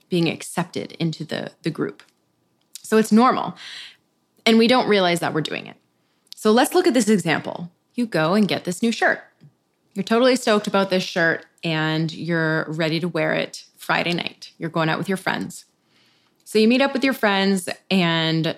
being 0.08 0.28
accepted 0.28 0.92
into 0.92 1.24
the, 1.24 1.52
the 1.62 1.70
group. 1.70 2.02
So 2.82 2.96
it's 2.96 3.12
normal. 3.12 3.56
And 4.44 4.58
we 4.58 4.66
don't 4.66 4.88
realize 4.88 5.20
that 5.20 5.32
we're 5.32 5.40
doing 5.40 5.66
it. 5.66 5.76
So 6.34 6.50
let's 6.50 6.74
look 6.74 6.86
at 6.86 6.94
this 6.94 7.08
example. 7.08 7.70
You 7.94 8.06
go 8.06 8.34
and 8.34 8.48
get 8.48 8.64
this 8.64 8.82
new 8.82 8.90
shirt. 8.90 9.20
You're 9.94 10.02
totally 10.02 10.36
stoked 10.36 10.66
about 10.66 10.90
this 10.90 11.02
shirt 11.02 11.46
and 11.62 12.12
you're 12.12 12.64
ready 12.68 12.98
to 13.00 13.08
wear 13.08 13.34
it 13.34 13.64
Friday 13.76 14.14
night. 14.14 14.52
You're 14.58 14.70
going 14.70 14.88
out 14.88 14.98
with 14.98 15.08
your 15.08 15.16
friends. 15.16 15.66
So 16.50 16.58
you 16.58 16.66
meet 16.66 16.82
up 16.82 16.92
with 16.92 17.04
your 17.04 17.12
friends, 17.12 17.68
and 17.92 18.56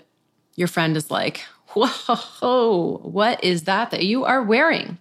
your 0.57 0.67
friend 0.67 0.97
is 0.97 1.11
like, 1.11 1.43
Whoa, 1.75 3.01
what 3.03 3.45
is 3.45 3.65
that 3.65 3.91
that 3.91 4.07
you 4.07 4.25
are 4.25 4.43
wearing? 4.43 4.97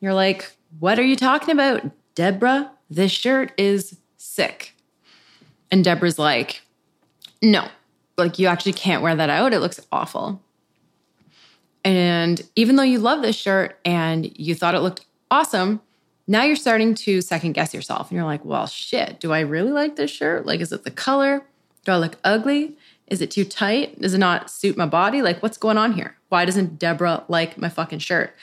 You're 0.00 0.12
like, 0.12 0.52
What 0.80 0.98
are 0.98 1.02
you 1.02 1.16
talking 1.16 1.48
about, 1.48 1.82
Deborah? 2.14 2.70
This 2.90 3.10
shirt 3.10 3.52
is 3.56 3.96
sick. 4.18 4.74
And 5.70 5.82
Deborah's 5.82 6.18
like, 6.18 6.60
No, 7.40 7.68
like 8.18 8.38
you 8.38 8.48
actually 8.48 8.74
can't 8.74 9.02
wear 9.02 9.16
that 9.16 9.30
out. 9.30 9.54
It 9.54 9.60
looks 9.60 9.80
awful. 9.90 10.42
And 11.86 12.42
even 12.54 12.76
though 12.76 12.82
you 12.82 12.98
love 12.98 13.22
this 13.22 13.36
shirt 13.36 13.78
and 13.82 14.30
you 14.38 14.54
thought 14.54 14.74
it 14.74 14.80
looked 14.80 15.06
awesome, 15.30 15.80
now 16.26 16.42
you're 16.42 16.54
starting 16.54 16.94
to 16.96 17.22
second 17.22 17.52
guess 17.52 17.72
yourself. 17.72 18.10
And 18.10 18.16
you're 18.16 18.26
like, 18.26 18.44
well, 18.44 18.66
shit, 18.66 19.20
do 19.20 19.32
I 19.32 19.40
really 19.40 19.72
like 19.72 19.96
this 19.96 20.10
shirt? 20.10 20.44
Like, 20.44 20.60
is 20.60 20.70
it 20.70 20.84
the 20.84 20.90
color? 20.90 21.46
Do 21.84 21.92
I 21.92 21.96
look 21.96 22.16
ugly? 22.24 22.76
Is 23.06 23.20
it 23.20 23.30
too 23.30 23.44
tight? 23.44 24.00
Does 24.00 24.14
it 24.14 24.18
not 24.18 24.50
suit 24.50 24.76
my 24.76 24.86
body? 24.86 25.22
Like, 25.22 25.42
what's 25.42 25.58
going 25.58 25.78
on 25.78 25.92
here? 25.92 26.16
Why 26.30 26.44
doesn't 26.44 26.78
Deborah 26.78 27.24
like 27.28 27.58
my 27.58 27.68
fucking 27.68 27.98
shirt? 27.98 28.34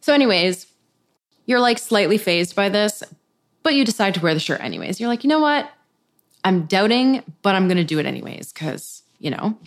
So, 0.00 0.14
anyways, 0.14 0.66
you're 1.46 1.60
like 1.60 1.78
slightly 1.78 2.16
phased 2.16 2.54
by 2.54 2.68
this, 2.68 3.02
but 3.62 3.74
you 3.74 3.84
decide 3.84 4.14
to 4.14 4.20
wear 4.20 4.34
the 4.34 4.40
shirt 4.40 4.60
anyways. 4.60 5.00
You're 5.00 5.08
like, 5.08 5.24
you 5.24 5.28
know 5.28 5.40
what? 5.40 5.70
I'm 6.44 6.66
doubting, 6.66 7.22
but 7.42 7.54
I'm 7.54 7.66
going 7.66 7.76
to 7.76 7.84
do 7.84 7.98
it 7.98 8.06
anyways 8.06 8.52
because, 8.52 9.02
you 9.18 9.30
know, 9.30 9.58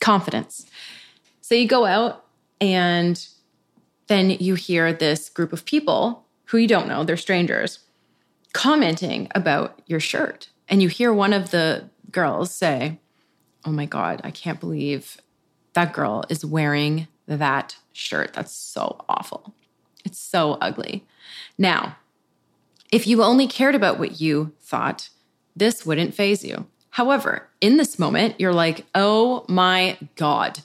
confidence. 0.00 0.66
So 1.40 1.54
you 1.54 1.68
go 1.68 1.84
out 1.84 2.24
and 2.60 3.24
then 4.08 4.30
you 4.30 4.54
hear 4.54 4.92
this 4.92 5.28
group 5.28 5.52
of 5.52 5.64
people 5.64 6.24
who 6.46 6.58
you 6.58 6.66
don't 6.66 6.88
know, 6.88 7.04
they're 7.04 7.16
strangers, 7.16 7.80
commenting 8.52 9.28
about 9.34 9.80
your 9.86 10.00
shirt. 10.00 10.48
And 10.68 10.82
you 10.82 10.88
hear 10.88 11.12
one 11.12 11.32
of 11.32 11.50
the 11.50 11.88
girls 12.12 12.54
say, 12.54 12.98
Oh 13.64 13.70
my 13.72 13.86
God, 13.86 14.20
I 14.24 14.30
can't 14.30 14.60
believe 14.60 15.18
that 15.74 15.92
girl 15.92 16.24
is 16.28 16.44
wearing 16.44 17.08
that 17.26 17.76
shirt. 17.92 18.32
That's 18.32 18.52
so 18.52 19.04
awful. 19.08 19.54
It's 20.04 20.18
so 20.18 20.52
ugly. 20.60 21.04
Now, 21.58 21.96
if 22.90 23.06
you 23.06 23.22
only 23.22 23.46
cared 23.46 23.74
about 23.74 23.98
what 23.98 24.20
you 24.20 24.52
thought, 24.60 25.10
this 25.54 25.84
wouldn't 25.84 26.14
phase 26.14 26.44
you. 26.44 26.66
However, 26.90 27.48
in 27.60 27.76
this 27.76 27.98
moment, 27.98 28.40
you're 28.40 28.52
like, 28.52 28.86
oh 28.94 29.44
my 29.48 29.96
God. 30.16 30.60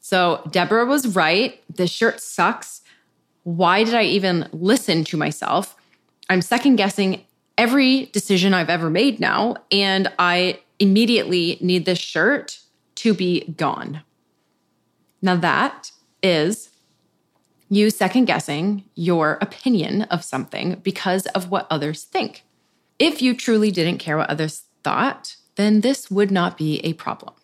So 0.00 0.42
Deborah 0.50 0.84
was 0.84 1.14
right. 1.14 1.62
This 1.74 1.90
shirt 1.90 2.20
sucks. 2.20 2.82
Why 3.44 3.84
did 3.84 3.94
I 3.94 4.02
even 4.02 4.48
listen 4.52 5.04
to 5.04 5.16
myself? 5.16 5.76
I'm 6.28 6.42
second 6.42 6.76
guessing 6.76 7.24
every 7.60 8.06
decision 8.06 8.54
I've 8.54 8.70
ever 8.70 8.88
made 8.88 9.20
now. 9.20 9.54
And 9.70 10.10
I 10.18 10.60
immediately 10.78 11.58
need 11.60 11.84
this 11.84 11.98
shirt 11.98 12.58
to 12.94 13.12
be 13.12 13.44
gone. 13.54 14.00
Now, 15.20 15.36
that 15.36 15.92
is 16.22 16.70
you 17.68 17.90
second 17.90 18.24
guessing 18.24 18.84
your 18.94 19.36
opinion 19.42 20.02
of 20.04 20.24
something 20.24 20.76
because 20.76 21.26
of 21.26 21.50
what 21.50 21.66
others 21.70 22.04
think. 22.04 22.44
If 22.98 23.20
you 23.20 23.36
truly 23.36 23.70
didn't 23.70 23.98
care 23.98 24.16
what 24.16 24.30
others 24.30 24.64
thought, 24.82 25.36
then 25.56 25.82
this 25.82 26.10
would 26.10 26.30
not 26.30 26.56
be 26.56 26.78
a 26.78 26.94
problem. 26.94 27.34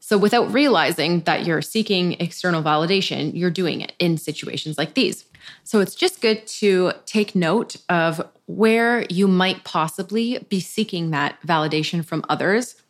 So, 0.00 0.18
without 0.18 0.52
realizing 0.52 1.20
that 1.20 1.46
you're 1.46 1.62
seeking 1.62 2.14
external 2.14 2.64
validation, 2.64 3.30
you're 3.32 3.48
doing 3.48 3.80
it 3.80 3.92
in 4.00 4.18
situations 4.18 4.76
like 4.76 4.94
these. 4.94 5.24
So, 5.62 5.78
it's 5.78 5.94
just 5.94 6.20
good 6.20 6.48
to 6.48 6.92
take 7.06 7.36
note 7.36 7.76
of 7.88 8.20
where 8.56 9.06
you 9.08 9.28
might 9.28 9.62
possibly 9.62 10.44
be 10.48 10.60
seeking 10.60 11.10
that 11.10 11.40
validation 11.46 12.04
from 12.04 12.24
others 12.28 12.82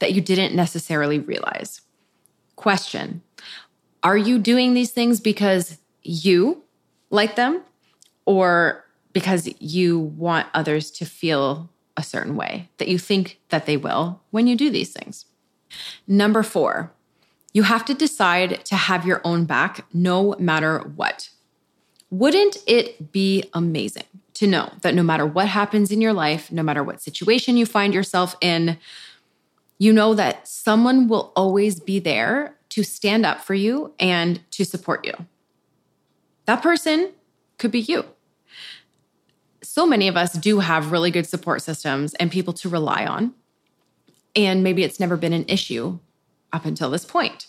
that 0.00 0.12
you 0.12 0.20
didn't 0.20 0.54
necessarily 0.54 1.18
realize. 1.18 1.80
Question 2.56 3.22
Are 4.02 4.16
you 4.16 4.38
doing 4.38 4.74
these 4.74 4.90
things 4.90 5.20
because 5.20 5.78
you 6.02 6.64
like 7.10 7.36
them 7.36 7.62
or 8.24 8.84
because 9.12 9.48
you 9.60 10.00
want 10.00 10.48
others 10.52 10.90
to 10.90 11.04
feel 11.04 11.70
a 11.96 12.02
certain 12.02 12.34
way 12.34 12.68
that 12.78 12.88
you 12.88 12.98
think 12.98 13.40
that 13.50 13.66
they 13.66 13.76
will 13.76 14.20
when 14.30 14.48
you 14.48 14.56
do 14.56 14.68
these 14.68 14.92
things? 14.92 15.26
Number 16.08 16.42
four, 16.42 16.92
you 17.52 17.62
have 17.62 17.84
to 17.84 17.94
decide 17.94 18.64
to 18.64 18.74
have 18.74 19.06
your 19.06 19.20
own 19.24 19.44
back 19.44 19.86
no 19.92 20.34
matter 20.40 20.80
what. 20.96 21.30
Wouldn't 22.10 22.56
it 22.66 23.12
be 23.12 23.44
amazing 23.54 24.04
to 24.34 24.46
know 24.46 24.72
that 24.82 24.94
no 24.94 25.02
matter 25.02 25.24
what 25.24 25.48
happens 25.48 25.90
in 25.90 26.00
your 26.00 26.12
life, 26.12 26.50
no 26.50 26.62
matter 26.62 26.82
what 26.82 27.00
situation 27.00 27.56
you 27.56 27.66
find 27.66 27.94
yourself 27.94 28.36
in, 28.40 28.78
you 29.78 29.92
know 29.92 30.14
that 30.14 30.46
someone 30.46 31.08
will 31.08 31.32
always 31.36 31.80
be 31.80 31.98
there 31.98 32.56
to 32.70 32.82
stand 32.82 33.24
up 33.24 33.40
for 33.40 33.54
you 33.54 33.92
and 33.98 34.40
to 34.50 34.64
support 34.64 35.06
you. 35.06 35.14
That 36.46 36.62
person 36.62 37.12
could 37.58 37.70
be 37.70 37.80
you. 37.80 38.04
So 39.62 39.86
many 39.86 40.08
of 40.08 40.16
us 40.16 40.32
do 40.32 40.60
have 40.60 40.92
really 40.92 41.10
good 41.10 41.26
support 41.26 41.62
systems 41.62 42.14
and 42.14 42.30
people 42.30 42.52
to 42.54 42.68
rely 42.68 43.06
on. 43.06 43.34
And 44.36 44.62
maybe 44.62 44.82
it's 44.82 45.00
never 45.00 45.16
been 45.16 45.32
an 45.32 45.44
issue 45.48 45.98
up 46.52 46.64
until 46.64 46.90
this 46.90 47.04
point. 47.04 47.46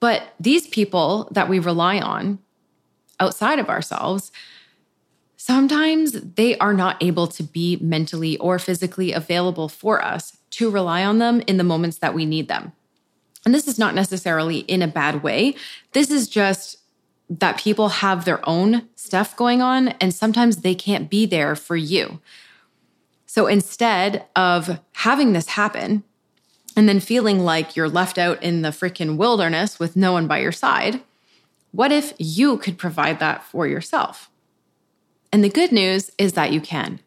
But 0.00 0.34
these 0.40 0.66
people 0.66 1.28
that 1.30 1.48
we 1.48 1.58
rely 1.58 2.00
on 2.00 2.38
outside 3.18 3.58
of 3.58 3.68
ourselves, 3.68 4.32
sometimes 5.40 6.12
they 6.12 6.58
are 6.58 6.74
not 6.74 7.02
able 7.02 7.26
to 7.26 7.42
be 7.42 7.78
mentally 7.80 8.36
or 8.36 8.58
physically 8.58 9.10
available 9.10 9.70
for 9.70 10.04
us 10.04 10.36
to 10.50 10.70
rely 10.70 11.02
on 11.02 11.16
them 11.16 11.40
in 11.46 11.56
the 11.56 11.64
moments 11.64 11.96
that 11.96 12.12
we 12.12 12.26
need 12.26 12.46
them. 12.46 12.72
And 13.46 13.54
this 13.54 13.66
is 13.66 13.78
not 13.78 13.94
necessarily 13.94 14.58
in 14.58 14.82
a 14.82 14.86
bad 14.86 15.22
way. 15.22 15.54
This 15.92 16.10
is 16.10 16.28
just 16.28 16.76
that 17.30 17.58
people 17.58 17.88
have 17.88 18.26
their 18.26 18.46
own 18.46 18.86
stuff 18.96 19.34
going 19.34 19.62
on, 19.62 19.88
and 19.88 20.14
sometimes 20.14 20.58
they 20.58 20.74
can't 20.74 21.08
be 21.08 21.24
there 21.24 21.56
for 21.56 21.76
you. 21.76 22.20
So 23.24 23.46
instead 23.46 24.26
of 24.36 24.78
having 24.92 25.32
this 25.32 25.48
happen 25.48 26.02
and 26.76 26.86
then 26.86 27.00
feeling 27.00 27.40
like 27.40 27.76
you're 27.76 27.88
left 27.88 28.18
out 28.18 28.42
in 28.42 28.60
the 28.60 28.68
freaking 28.68 29.16
wilderness 29.16 29.78
with 29.78 29.96
no 29.96 30.12
one 30.12 30.26
by 30.26 30.40
your 30.40 30.52
side, 30.52 31.00
what 31.72 31.92
if 31.92 32.12
you 32.18 32.58
could 32.58 32.76
provide 32.76 33.20
that 33.20 33.42
for 33.42 33.66
yourself? 33.66 34.29
And 35.32 35.44
the 35.44 35.48
good 35.48 35.72
news 35.72 36.10
is 36.18 36.32
that 36.32 36.52
you 36.52 36.60
can. 36.60 37.00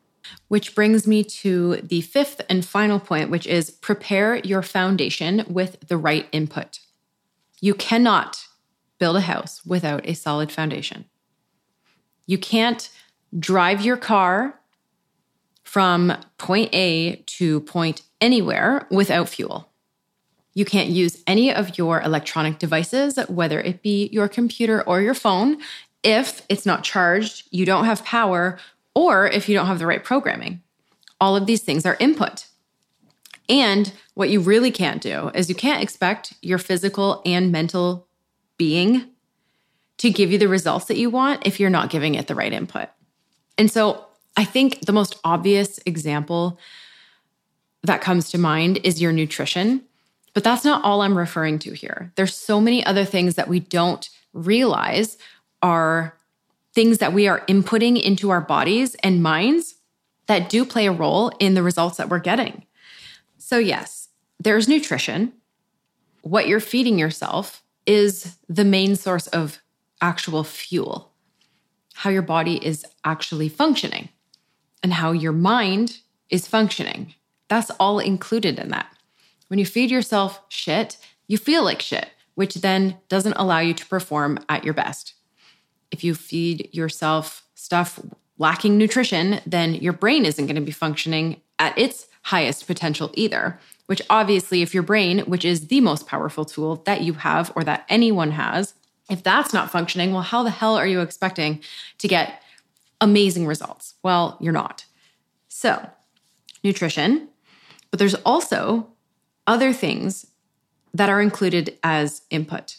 Which 0.47 0.75
brings 0.75 1.07
me 1.07 1.23
to 1.23 1.77
the 1.77 2.01
fifth 2.01 2.41
and 2.49 2.65
final 2.65 2.99
point, 2.99 3.29
which 3.29 3.47
is 3.47 3.71
prepare 3.71 4.37
your 4.37 4.61
foundation 4.61 5.43
with 5.47 5.87
the 5.87 5.97
right 5.97 6.27
input. 6.31 6.79
You 7.59 7.73
cannot 7.73 8.45
build 8.99 9.15
a 9.17 9.21
house 9.21 9.65
without 9.65 10.07
a 10.07 10.13
solid 10.13 10.51
foundation. 10.51 11.05
You 12.25 12.37
can't 12.37 12.89
drive 13.37 13.81
your 13.81 13.97
car 13.97 14.59
from 15.63 16.13
point 16.37 16.69
A 16.73 17.23
to 17.25 17.61
point 17.61 18.03
anywhere 18.21 18.87
without 18.91 19.27
fuel. 19.27 19.69
You 20.53 20.65
can't 20.65 20.89
use 20.89 21.23
any 21.25 21.51
of 21.51 21.77
your 21.77 22.01
electronic 22.01 22.59
devices, 22.59 23.17
whether 23.27 23.59
it 23.59 23.81
be 23.81 24.07
your 24.11 24.27
computer 24.27 24.83
or 24.83 25.01
your 25.01 25.15
phone, 25.15 25.57
if 26.03 26.45
it's 26.49 26.65
not 26.65 26.83
charged, 26.83 27.47
you 27.51 27.65
don't 27.65 27.85
have 27.85 28.03
power, 28.05 28.59
or 28.93 29.27
if 29.27 29.49
you 29.49 29.55
don't 29.55 29.67
have 29.67 29.79
the 29.79 29.87
right 29.87 30.03
programming. 30.03 30.61
All 31.19 31.35
of 31.35 31.45
these 31.45 31.61
things 31.61 31.85
are 31.85 31.97
input. 31.99 32.47
And 33.49 33.91
what 34.13 34.29
you 34.29 34.39
really 34.39 34.71
can't 34.71 35.01
do 35.01 35.29
is 35.33 35.49
you 35.49 35.55
can't 35.55 35.81
expect 35.83 36.33
your 36.41 36.57
physical 36.57 37.21
and 37.25 37.51
mental 37.51 38.07
being 38.57 39.09
to 39.97 40.09
give 40.09 40.31
you 40.31 40.37
the 40.37 40.47
results 40.47 40.85
that 40.85 40.97
you 40.97 41.09
want 41.09 41.45
if 41.45 41.59
you're 41.59 41.69
not 41.69 41.89
giving 41.89 42.15
it 42.15 42.27
the 42.27 42.35
right 42.35 42.53
input. 42.53 42.89
And 43.57 43.71
so 43.71 44.05
I 44.35 44.43
think 44.43 44.85
the 44.85 44.91
most 44.91 45.19
obvious 45.23 45.79
example 45.85 46.59
that 47.83 48.01
comes 48.01 48.31
to 48.31 48.37
mind 48.37 48.79
is 48.83 49.01
your 49.01 49.11
nutrition. 49.11 49.83
But 50.33 50.43
that's 50.43 50.65
not 50.65 50.83
all 50.83 51.01
I'm 51.01 51.17
referring 51.17 51.59
to 51.59 51.73
here. 51.73 52.11
There's 52.15 52.35
so 52.35 52.59
many 52.59 52.83
other 52.85 53.05
things 53.05 53.35
that 53.35 53.47
we 53.47 53.59
don't 53.59 54.09
realize 54.33 55.17
are 55.63 56.15
things 56.75 56.99
that 56.99 57.13
we 57.13 57.27
are 57.27 57.41
inputting 57.47 57.99
into 57.99 58.29
our 58.29 58.41
bodies 58.41 58.95
and 58.95 59.23
minds 59.23 59.75
that 60.27 60.49
do 60.49 60.65
play 60.65 60.85
a 60.85 60.91
role 60.91 61.29
in 61.39 61.53
the 61.53 61.63
results 61.63 61.97
that 61.97 62.09
we're 62.09 62.19
getting. 62.19 62.65
So, 63.37 63.57
yes, 63.57 64.09
there's 64.39 64.67
nutrition. 64.67 65.33
What 66.21 66.47
you're 66.47 66.59
feeding 66.59 66.99
yourself 66.99 67.63
is 67.85 68.37
the 68.47 68.65
main 68.65 68.95
source 68.95 69.27
of 69.27 69.59
actual 70.01 70.43
fuel, 70.43 71.11
how 71.93 72.09
your 72.09 72.21
body 72.21 72.63
is 72.65 72.85
actually 73.03 73.49
functioning, 73.49 74.09
and 74.81 74.93
how 74.93 75.11
your 75.11 75.31
mind 75.31 75.99
is 76.29 76.47
functioning. 76.47 77.13
That's 77.47 77.69
all 77.71 77.99
included 77.99 78.57
in 78.59 78.69
that. 78.69 78.87
When 79.47 79.59
you 79.59 79.65
feed 79.65 79.91
yourself 79.91 80.41
shit, 80.49 80.97
you 81.27 81.37
feel 81.37 81.63
like 81.63 81.81
shit, 81.81 82.09
which 82.35 82.55
then 82.55 82.97
doesn't 83.09 83.33
allow 83.33 83.59
you 83.59 83.73
to 83.73 83.85
perform 83.85 84.39
at 84.49 84.63
your 84.63 84.73
best. 84.73 85.13
If 85.93 86.03
you 86.03 86.15
feed 86.15 86.69
yourself 86.73 87.43
stuff 87.53 87.99
lacking 88.39 88.79
nutrition, 88.79 89.39
then 89.45 89.75
your 89.75 89.93
brain 89.93 90.25
isn't 90.25 90.47
going 90.47 90.55
to 90.55 90.61
be 90.61 90.71
functioning 90.71 91.39
at 91.59 91.77
its 91.77 92.07
highest 92.23 92.65
potential 92.65 93.11
either. 93.13 93.59
Which 93.85 94.01
obviously, 94.09 94.63
if 94.63 94.73
your 94.73 94.81
brain, 94.81 95.19
which 95.19 95.45
is 95.45 95.67
the 95.67 95.81
most 95.81 96.07
powerful 96.07 96.45
tool 96.45 96.77
that 96.85 97.01
you 97.01 97.13
have 97.13 97.51
or 97.55 97.63
that 97.65 97.85
anyone 97.89 98.31
has, 98.31 98.73
if 99.07 99.21
that's 99.21 99.53
not 99.53 99.69
functioning, 99.69 100.13
well, 100.13 100.23
how 100.23 100.41
the 100.41 100.49
hell 100.49 100.75
are 100.75 100.87
you 100.87 101.01
expecting 101.01 101.61
to 101.99 102.07
get 102.07 102.41
amazing 102.99 103.45
results? 103.45 103.93
Well, 104.01 104.37
you're 104.41 104.51
not. 104.51 104.85
So, 105.47 105.87
nutrition, 106.63 107.27
but 107.91 107.99
there's 107.99 108.15
also 108.15 108.87
other 109.45 109.73
things 109.73 110.25
that 110.91 111.09
are 111.09 111.21
included 111.21 111.77
as 111.83 112.23
input. 112.31 112.77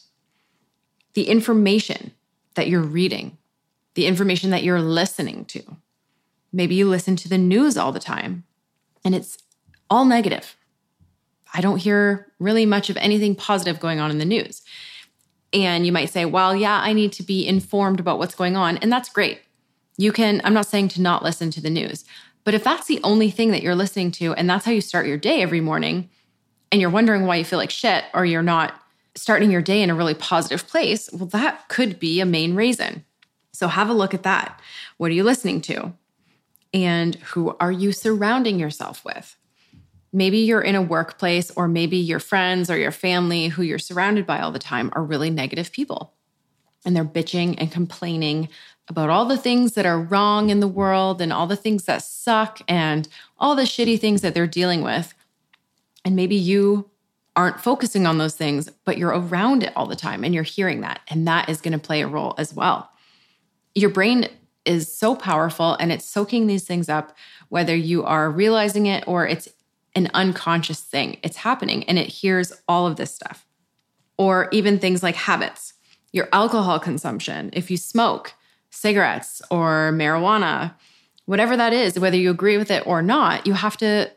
The 1.13 1.29
information 1.29 2.11
that 2.55 2.69
you're 2.69 2.81
reading, 2.81 3.37
the 3.95 4.07
information 4.07 4.51
that 4.51 4.63
you're 4.63 4.81
listening 4.81 5.45
to. 5.47 5.63
Maybe 6.53 6.75
you 6.75 6.89
listen 6.89 7.17
to 7.17 7.29
the 7.29 7.39
news 7.39 7.77
all 7.77 7.93
the 7.93 8.01
time 8.01 8.45
and 9.05 9.15
it's 9.15 9.39
all 9.91 10.05
negative. 10.05 10.57
I 11.53 11.61
don't 11.61 11.79
hear 11.79 12.33
really 12.39 12.67
much 12.67 12.91
of 12.91 12.97
anything 12.97 13.35
positive 13.35 13.81
going 13.81 14.01
on 14.01 14.11
in 14.11 14.19
the 14.19 14.25
news. 14.25 14.63
And 15.53 15.87
you 15.87 15.93
might 15.93 16.11
say, 16.11 16.25
well, 16.25 16.55
yeah, 16.57 16.81
I 16.81 16.93
need 16.93 17.13
to 17.13 17.23
be 17.23 17.47
informed 17.47 18.01
about 18.01 18.19
what's 18.19 18.35
going 18.35 18.57
on. 18.57 18.77
And 18.79 18.91
that's 18.91 19.09
great. 19.09 19.41
You 19.97 20.11
can, 20.11 20.41
I'm 20.43 20.55
not 20.55 20.67
saying 20.67 20.89
to 20.89 21.01
not 21.01 21.23
listen 21.23 21.51
to 21.53 21.61
the 21.61 21.71
news, 21.71 22.05
but 22.43 22.55
if 22.55 22.65
that's 22.65 22.89
the 22.89 23.01
only 23.05 23.31
thing 23.31 23.53
that 23.53 23.63
you're 23.63 23.77
listening 23.77 24.11
to 24.13 24.35
and 24.35 24.51
that's 24.51 24.65
how 24.65 24.73
you 24.73 24.81
start 24.81 25.07
your 25.07 25.17
day 25.17 25.43
every 25.43 25.61
morning, 25.61 26.11
and 26.73 26.81
you're 26.81 26.91
wondering 26.91 27.25
why 27.25 27.37
you 27.37 27.45
feel 27.45 27.61
like 27.61 27.71
shit 27.71 28.05
or 28.15 28.25
you're 28.25 28.43
not 28.43 28.75
starting 29.15 29.51
your 29.51 29.63
day 29.63 29.83
in 29.83 29.91
a 29.91 29.95
really 29.95 30.15
positive 30.15 30.67
place, 30.67 31.09
well, 31.13 31.27
that 31.27 31.69
could 31.69 31.99
be 31.99 32.21
a 32.21 32.27
main 32.27 32.55
reason. 32.55 33.05
So 33.53 33.69
have 33.69 33.89
a 33.89 33.95
look 33.95 34.15
at 34.15 34.25
that. 34.25 34.61
What 34.97 35.11
are 35.11 35.15
you 35.15 35.25
listening 35.25 35.61
to? 35.63 35.93
And 36.73 37.15
who 37.17 37.57
are 37.61 37.71
you 37.71 37.93
surrounding 37.93 38.59
yourself 38.59 39.05
with? 39.05 39.37
Maybe 40.13 40.39
you're 40.39 40.61
in 40.61 40.75
a 40.75 40.83
workplace, 40.83 41.51
or 41.53 41.69
maybe 41.69 41.97
your 41.97 42.21
friends 42.21 42.71
or 42.71 42.77
your 42.77 42.93
family 42.93 43.49
who 43.49 43.63
you're 43.63 43.79
surrounded 43.79 44.27
by 44.27 44.41
all 44.41 44.53
the 44.53 44.59
time 44.59 44.91
are 44.93 45.05
really 45.05 45.31
negative 45.31 45.73
people. 45.73 46.13
And 46.85 46.95
they're 46.95 47.05
bitching 47.05 47.55
and 47.59 47.71
complaining 47.71 48.49
about 48.89 49.11
all 49.11 49.25
the 49.25 49.39
things 49.39 49.73
that 49.73 49.87
are 49.87 50.01
wrong 50.01 50.51
in 50.51 50.61
the 50.61 50.69
world 50.69 51.21
and 51.21 51.33
all 51.33 51.47
the 51.47 51.57
things 51.57 51.85
that 51.85 52.03
suck 52.03 52.61
and 52.69 53.09
all 53.39 53.57
the 53.57 53.63
shitty 53.63 53.99
things 53.99 54.21
that 54.21 54.35
they're 54.35 54.47
dealing 54.47 54.83
with. 54.83 55.15
And 56.05 56.15
maybe 56.15 56.37
you 56.37 56.91
aren't 57.37 57.61
focusing 57.61 58.07
on 58.07 58.19
those 58.19 58.37
things, 58.37 58.69
but 58.85 58.99
you're 58.99 59.19
around 59.19 59.63
it 59.63 59.73
all 59.77 59.87
the 59.87 59.97
time 59.97 60.25
and 60.25 60.35
you're 60.35 60.45
hearing 60.45 60.81
that. 60.83 61.01
And 61.09 61.27
that 61.27 61.49
is 61.49 61.61
going 61.61 61.73
to 61.73 61.79
play 61.79 62.01
a 62.03 62.07
role 62.07 62.35
as 62.39 62.55
well. 62.55 62.91
Your 63.75 63.91
brain 63.91 64.29
is 64.65 64.93
so 64.93 65.15
powerful 65.15 65.75
and 65.75 65.93
it's 65.93 66.05
soaking 66.05 66.47
these 66.47 66.65
things 66.65 66.89
up, 66.89 67.17
whether 67.49 67.75
you 67.75 68.05
are 68.05 68.31
realizing 68.31 68.87
it 68.87 69.05
or 69.07 69.27
it's 69.27 69.49
an 69.95 70.11
unconscious 70.15 70.81
thing. 70.81 71.19
It's 71.23 71.39
happening 71.39 71.85
and 71.85 71.99
it 71.99 72.09
hears 72.09 72.53
all 72.69 72.87
of 72.87 72.97
this 72.97 73.15
stuff. 73.15 73.47
Or 74.17 74.49
even 74.53 74.79
things 74.79 75.03
like 75.03 75.17
habits, 75.17 75.75
your 76.13 76.29
alcohol 76.33 76.79
consumption, 76.79 77.51
if 77.53 77.71
you 77.71 77.77
smoke, 77.77 78.35
cigarettes 78.71 79.43
or 79.51 79.93
marijuana, 79.93 80.75
whatever 81.27 81.57
that 81.57 81.73
is, 81.73 81.99
whether 81.99 82.17
you 82.17 82.31
agree 82.31 82.59
with 82.59 82.71
it 82.71 82.87
or 82.87 83.03
not, 83.03 83.47
you 83.47 83.55
have 83.55 83.77
to 83.79 84.11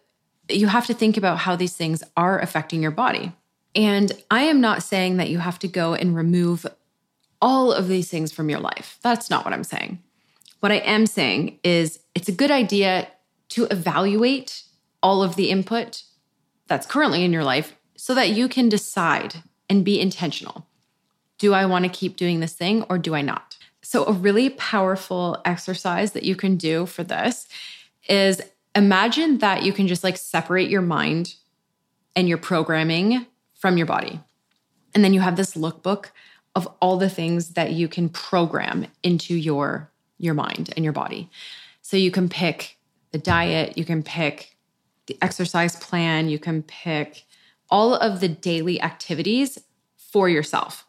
you 0.49 0.67
have 0.67 0.85
to 0.87 0.93
think 0.93 1.17
about 1.17 1.39
how 1.39 1.55
these 1.55 1.75
things 1.75 2.03
are 2.15 2.39
affecting 2.39 2.81
your 2.81 2.91
body. 2.91 3.31
And 3.75 4.11
I 4.31 4.43
am 4.43 4.61
not 4.61 4.83
saying 4.83 5.17
that 5.17 5.29
you 5.29 5.39
have 5.39 5.59
to 5.59 5.67
go 5.67 5.93
and 5.93 6.15
remove 6.15 6.65
all 7.41 7.71
of 7.71 7.87
these 7.87 8.09
things 8.09 8.31
from 8.31 8.49
your 8.49 8.59
life. 8.59 8.97
That's 9.01 9.29
not 9.29 9.45
what 9.45 9.53
I'm 9.53 9.63
saying. 9.63 9.99
What 10.59 10.71
I 10.71 10.77
am 10.77 11.05
saying 11.05 11.59
is 11.63 11.99
it's 12.15 12.29
a 12.29 12.33
good 12.33 12.49
idea 12.49 13.07
to 13.49 13.65
evaluate 13.65 14.63
all 15.03 15.21
of 15.21 15.35
the 15.35 15.51
input 15.51 16.03
that's 16.67 16.87
currently 16.87 17.23
in 17.23 17.31
your 17.31 17.43
life 17.43 17.75
so 17.95 18.15
that 18.15 18.29
you 18.29 18.47
can 18.47 18.69
decide 18.69 19.43
and 19.69 19.85
be 19.85 19.99
intentional. 19.99 20.65
Do 21.37 21.53
I 21.53 21.65
want 21.65 21.85
to 21.85 21.89
keep 21.89 22.17
doing 22.17 22.39
this 22.39 22.53
thing 22.53 22.83
or 22.83 22.97
do 22.97 23.13
I 23.13 23.21
not? 23.21 23.57
So, 23.83 24.05
a 24.05 24.11
really 24.11 24.49
powerful 24.49 25.41
exercise 25.45 26.11
that 26.11 26.23
you 26.23 26.35
can 26.35 26.57
do 26.57 26.85
for 26.85 27.03
this 27.03 27.47
is 28.09 28.41
imagine 28.77 29.39
that 29.39 29.63
you 29.63 29.73
can 29.73 29.87
just 29.87 30.03
like 30.03 30.17
separate 30.17 30.69
your 30.69 30.81
mind 30.81 31.35
and 32.15 32.29
your 32.29 32.37
programming 32.37 33.25
from 33.55 33.75
your 33.75 33.87
body. 33.87 34.19
And 34.93 35.03
then 35.03 35.13
you 35.13 35.19
have 35.19 35.35
this 35.35 35.55
lookbook 35.55 36.11
of 36.55 36.67
all 36.79 36.97
the 36.97 37.09
things 37.09 37.49
that 37.49 37.73
you 37.73 37.87
can 37.87 38.07
program 38.09 38.87
into 39.03 39.35
your 39.35 39.91
your 40.19 40.33
mind 40.33 40.73
and 40.75 40.83
your 40.83 40.93
body. 40.93 41.29
So 41.81 41.97
you 41.97 42.09
can 42.09 42.29
pick 42.29 42.77
the 43.11 43.19
diet, 43.19 43.77
you 43.77 43.85
can 43.85 44.01
pick 44.01 44.55
the 45.05 45.17
exercise 45.21 45.75
plan, 45.75 46.29
you 46.29 46.39
can 46.39 46.63
pick 46.63 47.25
all 47.69 47.93
of 47.93 48.19
the 48.19 48.27
daily 48.27 48.81
activities 48.81 49.59
for 49.95 50.27
yourself. 50.27 50.85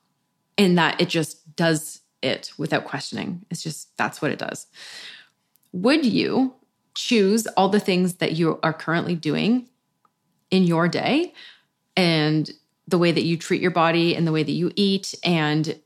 And 0.57 0.79
that 0.79 1.01
it 1.01 1.09
just 1.09 1.55
does 1.57 2.01
it 2.23 2.53
without 2.59 2.85
questioning. 2.85 3.45
It's 3.51 3.63
just 3.63 3.97
that's 3.97 4.21
what 4.21 4.31
it 4.31 4.39
does. 4.39 4.67
Would 5.73 6.05
you 6.05 6.55
choose 6.99 7.47
all 7.57 7.69
the 7.69 7.79
things 7.79 8.15
that 8.15 8.33
you 8.33 8.59
are 8.65 8.73
currently 8.73 9.15
doing 9.15 9.69
in 10.51 10.65
your 10.65 10.89
day 10.89 11.33
and 11.97 12.51
the 12.89 12.99
way 12.99 13.13
that 13.13 13.23
you 13.23 13.37
treat 13.37 13.63
your 13.63 13.71
body 13.71 14.17
and 14.17 14.27
the 14.27 14.33
way 14.33 14.43
that 14.43 14.51
you 14.51 14.73
eat 14.75 15.15
and 15.23 15.79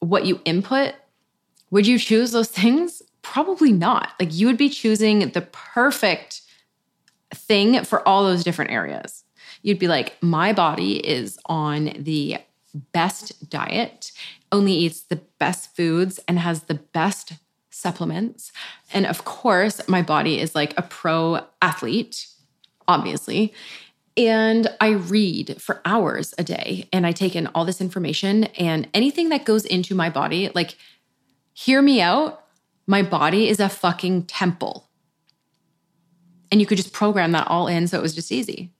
what 0.00 0.26
you 0.26 0.40
input, 0.44 0.94
would 1.70 1.86
you 1.86 2.00
choose 2.00 2.32
those 2.32 2.48
things? 2.62 3.00
Probably 3.22 3.70
not. 3.70 4.14
Like 4.18 4.34
you 4.34 4.48
would 4.48 4.56
be 4.56 4.68
choosing 4.68 5.20
the 5.30 5.42
perfect 5.42 6.42
thing 7.32 7.84
for 7.84 8.06
all 8.08 8.24
those 8.24 8.42
different 8.42 8.72
areas. 8.72 9.22
You'd 9.62 9.78
be 9.78 9.86
like, 9.86 10.20
my 10.20 10.52
body 10.52 10.96
is 10.96 11.38
on 11.46 11.92
the 11.96 12.38
best 12.92 13.48
diet, 13.48 14.10
only 14.50 14.72
eats 14.72 15.02
the 15.02 15.20
best 15.38 15.76
foods, 15.76 16.18
and 16.26 16.40
has 16.40 16.64
the 16.64 16.74
best 16.74 17.34
supplements. 17.80 18.52
And 18.92 19.06
of 19.06 19.24
course, 19.24 19.80
my 19.88 20.02
body 20.02 20.38
is 20.38 20.54
like 20.54 20.74
a 20.76 20.82
pro 20.82 21.40
athlete, 21.62 22.26
obviously. 22.86 23.54
And 24.16 24.68
I 24.80 24.90
read 24.90 25.60
for 25.62 25.80
hours 25.84 26.34
a 26.36 26.44
day 26.44 26.88
and 26.92 27.06
I 27.06 27.12
take 27.12 27.34
in 27.34 27.46
all 27.48 27.64
this 27.64 27.80
information 27.80 28.44
and 28.58 28.88
anything 28.92 29.30
that 29.30 29.44
goes 29.44 29.64
into 29.64 29.94
my 29.94 30.10
body, 30.10 30.50
like, 30.54 30.76
hear 31.52 31.80
me 31.80 32.00
out. 32.00 32.44
My 32.86 33.02
body 33.02 33.48
is 33.48 33.60
a 33.60 33.68
fucking 33.68 34.24
temple. 34.24 34.88
And 36.50 36.60
you 36.60 36.66
could 36.66 36.78
just 36.78 36.92
program 36.92 37.32
that 37.32 37.46
all 37.46 37.68
in 37.68 37.86
so 37.86 37.98
it 37.98 38.02
was 38.02 38.14
just 38.14 38.32
easy. 38.32 38.72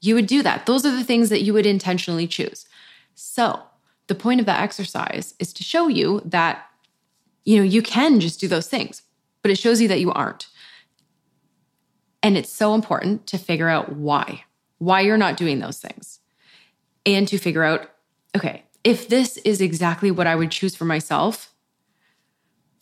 You 0.00 0.14
would 0.14 0.26
do 0.26 0.42
that. 0.42 0.66
Those 0.66 0.86
are 0.86 0.90
the 0.90 1.04
things 1.04 1.28
that 1.28 1.42
you 1.42 1.52
would 1.52 1.66
intentionally 1.66 2.26
choose. 2.26 2.66
So, 3.14 3.60
the 4.06 4.14
point 4.14 4.40
of 4.40 4.46
that 4.46 4.62
exercise 4.62 5.34
is 5.38 5.52
to 5.52 5.62
show 5.62 5.88
you 5.88 6.22
that 6.24 6.67
you 7.44 7.56
know, 7.56 7.64
you 7.64 7.82
can 7.82 8.20
just 8.20 8.40
do 8.40 8.48
those 8.48 8.68
things, 8.68 9.02
but 9.42 9.50
it 9.50 9.58
shows 9.58 9.80
you 9.80 9.88
that 9.88 10.00
you 10.00 10.12
aren't. 10.12 10.48
And 12.22 12.36
it's 12.36 12.52
so 12.52 12.74
important 12.74 13.26
to 13.28 13.38
figure 13.38 13.68
out 13.68 13.94
why, 13.94 14.44
why 14.78 15.00
you're 15.00 15.16
not 15.16 15.36
doing 15.36 15.60
those 15.60 15.78
things. 15.78 16.20
And 17.06 17.26
to 17.28 17.38
figure 17.38 17.64
out, 17.64 17.90
okay, 18.36 18.64
if 18.84 19.08
this 19.08 19.38
is 19.38 19.60
exactly 19.60 20.10
what 20.10 20.26
I 20.26 20.34
would 20.34 20.50
choose 20.50 20.74
for 20.74 20.84
myself, 20.84 21.52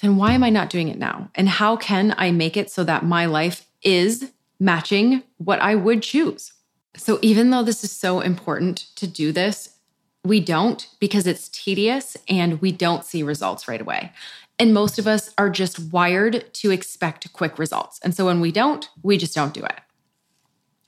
then 0.01 0.17
why 0.17 0.33
am 0.33 0.43
I 0.43 0.51
not 0.51 0.71
doing 0.71 0.89
it 0.89 0.99
now? 0.99 1.31
And 1.35 1.49
how 1.49 1.77
can 1.77 2.15
I 2.19 2.31
make 2.31 2.57
it 2.57 2.71
so 2.71 2.85
that 2.85 3.05
my 3.05 3.27
life 3.27 3.67
is 3.83 4.31
matching 4.59 5.23
what 5.39 5.61
I 5.61 5.75
would 5.75 6.03
choose? 6.03 6.53
So, 6.97 7.19
even 7.23 7.51
though 7.51 7.63
this 7.63 7.85
is 7.85 7.93
so 7.93 8.21
important 8.21 8.87
to 8.97 9.07
do 9.07 9.31
this, 9.31 9.77
we 10.25 10.41
don't 10.41 10.89
because 10.99 11.27
it's 11.27 11.49
tedious 11.49 12.17
and 12.29 12.61
we 12.61 12.73
don't 12.73 13.05
see 13.05 13.23
results 13.23 13.69
right 13.69 13.81
away. 13.81 14.13
And 14.59 14.73
most 14.73 14.99
of 14.99 15.07
us 15.07 15.35
are 15.37 15.51
just 15.51 15.79
wired 15.79 16.53
to 16.55 16.71
expect 16.71 17.33
quick 17.33 17.59
results. 17.59 18.01
And 18.03 18.15
so 18.15 18.27
when 18.27 18.41
we 18.41 18.53
don't, 18.53 18.89
we 19.03 19.19
just 19.19 19.35
don't 19.35 19.53
do 19.53 19.65
it. 19.65 19.79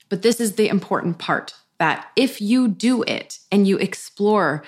But 0.09 0.23
this 0.23 0.39
is 0.39 0.55
the 0.55 0.67
important 0.67 1.19
part 1.19 1.53
that 1.77 2.07
if 2.15 2.41
you 2.41 2.67
do 2.67 3.03
it 3.03 3.39
and 3.51 3.67
you 3.67 3.77
explore 3.77 4.63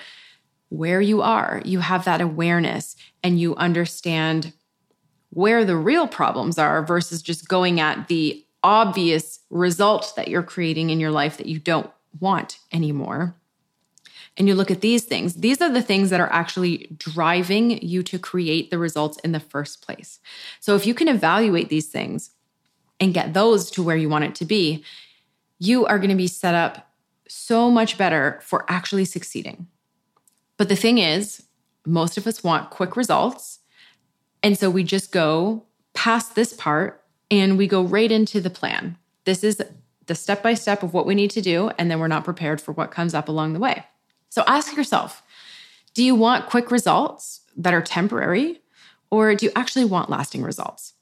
where 0.68 1.00
you 1.00 1.20
are, 1.20 1.60
you 1.64 1.80
have 1.80 2.04
that 2.04 2.20
awareness 2.20 2.96
and 3.22 3.38
you 3.40 3.54
understand 3.56 4.52
where 5.30 5.64
the 5.64 5.76
real 5.76 6.06
problems 6.06 6.58
are 6.58 6.84
versus 6.84 7.22
just 7.22 7.48
going 7.48 7.80
at 7.80 8.08
the 8.08 8.44
obvious 8.62 9.40
result 9.50 10.12
that 10.16 10.28
you're 10.28 10.42
creating 10.42 10.90
in 10.90 11.00
your 11.00 11.10
life 11.10 11.36
that 11.36 11.46
you 11.46 11.58
don't 11.58 11.90
want 12.20 12.58
anymore. 12.72 13.34
And 14.36 14.48
you 14.48 14.54
look 14.54 14.70
at 14.70 14.80
these 14.80 15.04
things, 15.04 15.34
these 15.34 15.60
are 15.60 15.70
the 15.70 15.82
things 15.82 16.10
that 16.10 16.20
are 16.20 16.32
actually 16.32 16.88
driving 16.96 17.82
you 17.82 18.02
to 18.04 18.18
create 18.18 18.70
the 18.70 18.78
results 18.78 19.18
in 19.18 19.32
the 19.32 19.40
first 19.40 19.82
place. 19.82 20.20
So 20.60 20.74
if 20.74 20.86
you 20.86 20.94
can 20.94 21.08
evaluate 21.08 21.68
these 21.68 21.88
things 21.88 22.30
and 22.98 23.14
get 23.14 23.34
those 23.34 23.70
to 23.72 23.82
where 23.82 23.96
you 23.96 24.08
want 24.08 24.24
it 24.24 24.34
to 24.36 24.44
be, 24.44 24.84
you 25.58 25.86
are 25.86 25.98
going 25.98 26.10
to 26.10 26.16
be 26.16 26.26
set 26.26 26.54
up 26.54 26.92
so 27.28 27.70
much 27.70 27.96
better 27.96 28.40
for 28.42 28.64
actually 28.68 29.04
succeeding. 29.04 29.66
But 30.56 30.68
the 30.68 30.76
thing 30.76 30.98
is, 30.98 31.44
most 31.86 32.16
of 32.16 32.26
us 32.26 32.44
want 32.44 32.70
quick 32.70 32.96
results. 32.96 33.60
And 34.42 34.58
so 34.58 34.70
we 34.70 34.84
just 34.84 35.12
go 35.12 35.64
past 35.94 36.34
this 36.34 36.52
part 36.52 37.02
and 37.30 37.56
we 37.56 37.66
go 37.66 37.82
right 37.82 38.10
into 38.10 38.40
the 38.40 38.50
plan. 38.50 38.96
This 39.24 39.42
is 39.44 39.62
the 40.06 40.14
step 40.14 40.42
by 40.42 40.54
step 40.54 40.82
of 40.82 40.92
what 40.92 41.06
we 41.06 41.14
need 41.14 41.30
to 41.32 41.40
do. 41.40 41.70
And 41.78 41.90
then 41.90 41.98
we're 42.00 42.08
not 42.08 42.24
prepared 42.24 42.60
for 42.60 42.72
what 42.72 42.90
comes 42.90 43.14
up 43.14 43.28
along 43.28 43.52
the 43.52 43.60
way. 43.60 43.84
So 44.32 44.42
ask 44.46 44.74
yourself 44.74 45.22
do 45.92 46.02
you 46.02 46.14
want 46.14 46.46
quick 46.46 46.70
results 46.70 47.42
that 47.54 47.74
are 47.74 47.82
temporary, 47.82 48.62
or 49.10 49.34
do 49.34 49.44
you 49.44 49.52
actually 49.54 49.84
want 49.84 50.08
lasting 50.08 50.42
results? 50.42 50.94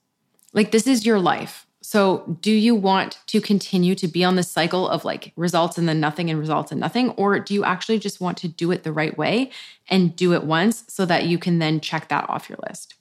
Like, 0.53 0.73
this 0.73 0.89
is 0.89 1.07
your 1.07 1.21
life. 1.21 1.65
So, 1.81 2.37
do 2.41 2.51
you 2.51 2.75
want 2.75 3.21
to 3.29 3.41
continue 3.41 3.95
to 3.95 4.09
be 4.09 4.25
on 4.25 4.35
this 4.35 4.51
cycle 4.51 4.89
of 4.89 5.05
like 5.05 5.33
results 5.37 5.79
and 5.79 5.89
then 5.89 6.01
nothing 6.01 6.29
and 6.29 6.41
results 6.41 6.73
and 6.73 6.81
nothing? 6.81 7.11
Or 7.11 7.39
do 7.39 7.55
you 7.55 7.63
actually 7.63 8.01
just 8.01 8.21
want 8.21 8.37
to 8.39 8.49
do 8.49 8.73
it 8.73 8.83
the 8.83 8.91
right 8.91 9.17
way 9.17 9.53
and 9.89 10.17
do 10.17 10.35
it 10.35 10.43
once 10.43 10.83
so 10.89 11.07
that 11.07 11.27
you 11.27 11.39
can 11.39 11.61
then 11.61 11.79
check 11.79 12.09
that 12.09 12.29
off 12.29 12.49
your 12.49 12.59
list? 12.69 12.97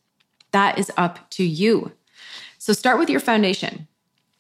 That 0.52 0.78
is 0.78 0.92
up 0.96 1.28
to 1.32 1.44
you. 1.44 1.94
So, 2.60 2.72
start 2.74 3.00
with 3.00 3.10
your 3.10 3.20
foundation. 3.20 3.88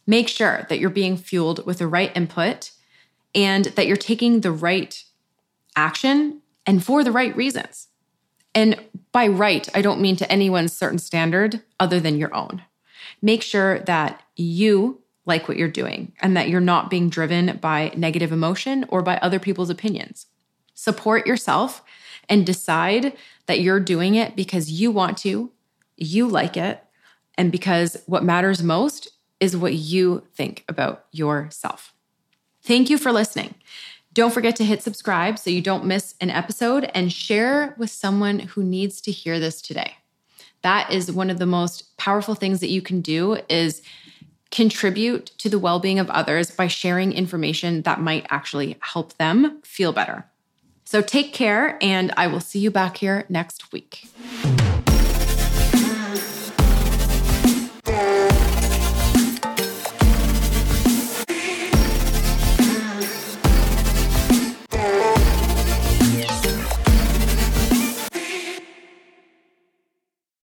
Make 0.06 0.28
sure 0.28 0.68
that 0.70 0.78
you're 0.78 0.92
being 0.92 1.18
fueled 1.18 1.66
with 1.66 1.80
the 1.80 1.88
right 1.88 2.16
input 2.16 2.70
and 3.34 3.66
that 3.66 3.88
you're 3.88 3.98
taking 3.98 4.42
the 4.42 4.52
right 4.52 5.04
action 5.80 6.42
and 6.66 6.84
for 6.84 7.04
the 7.04 7.12
right 7.12 7.36
reasons. 7.36 7.88
And 8.54 8.80
by 9.12 9.28
right, 9.28 9.68
I 9.74 9.82
don't 9.82 10.02
mean 10.02 10.16
to 10.18 10.32
anyone's 10.32 10.74
certain 10.74 11.00
standard 11.00 11.62
other 11.80 12.00
than 12.00 12.18
your 12.18 12.34
own 12.36 12.64
make 13.22 13.42
sure 13.42 13.80
that 13.80 14.22
you 14.36 15.02
like 15.26 15.48
what 15.48 15.58
you're 15.58 15.68
doing 15.68 16.12
and 16.22 16.36
that 16.36 16.50
you're 16.50 16.62
not 16.62 16.90
being 16.90 17.10
driven 17.10 17.58
by 17.58 17.92
negative 17.96 18.32
emotion 18.32 18.86
or 18.90 19.02
by 19.02 19.18
other 19.18 19.40
people's 19.40 19.70
opinions. 19.70 20.28
Support 20.74 21.28
yourself 21.28 21.84
and 22.28 22.46
decide 22.46 23.16
that 23.46 23.60
you're 23.60 23.80
doing 23.80 24.16
it 24.16 24.36
because 24.36 24.72
you 24.72 24.92
want 24.92 25.18
to, 25.20 25.52
you 25.98 26.28
like 26.28 26.56
it, 26.56 26.84
and 27.38 27.52
because 27.52 28.02
what 28.06 28.24
matters 28.24 28.64
most 28.64 29.10
is 29.40 29.56
what 29.56 29.74
you 29.74 30.24
think 30.34 30.64
about 30.68 31.06
yourself. 31.12 31.94
Thank 32.64 32.90
you 32.90 32.98
for 32.98 33.12
listening. 33.12 33.56
Don't 34.20 34.34
forget 34.34 34.58
to 34.58 34.66
hit 34.66 34.84
subscribe 34.84 35.40
so 35.40 35.50
you 35.50 35.62
don't 35.62 35.86
miss 35.86 36.14
an 36.20 36.30
episode 36.30 36.92
and 36.94 37.10
share 37.10 37.74
with 37.78 37.90
someone 37.90 38.40
who 38.40 38.62
needs 38.62 39.00
to 39.00 39.12
hear 39.12 39.40
this 39.40 39.62
today 39.62 39.96
that 40.62 40.92
is 40.92 41.10
one 41.10 41.30
of 41.30 41.40
the 41.40 41.46
most 41.46 41.96
powerful 41.96 42.36
things 42.36 42.60
that 42.60 42.70
you 42.70 42.82
can 42.82 43.00
do 43.00 43.38
is 43.48 43.82
contribute 44.52 45.28
to 45.38 45.48
the 45.48 45.58
well-being 45.58 46.00
of 46.00 46.10
others 46.10 46.52
by 46.52 46.68
sharing 46.68 47.14
information 47.14 47.84
that 47.84 48.02
might 48.02 48.26
actually 48.30 48.78
help 48.82 49.16
them 49.18 49.62
feel 49.64 49.94
better. 49.94 50.26
So 50.84 51.02
take 51.02 51.34
care 51.34 51.78
and 51.82 52.12
I 52.18 52.28
will 52.28 52.42
see 52.42 52.60
you 52.60 52.72
back 52.72 52.98
here 52.98 53.26
next 53.30 53.72
week. 53.72 54.06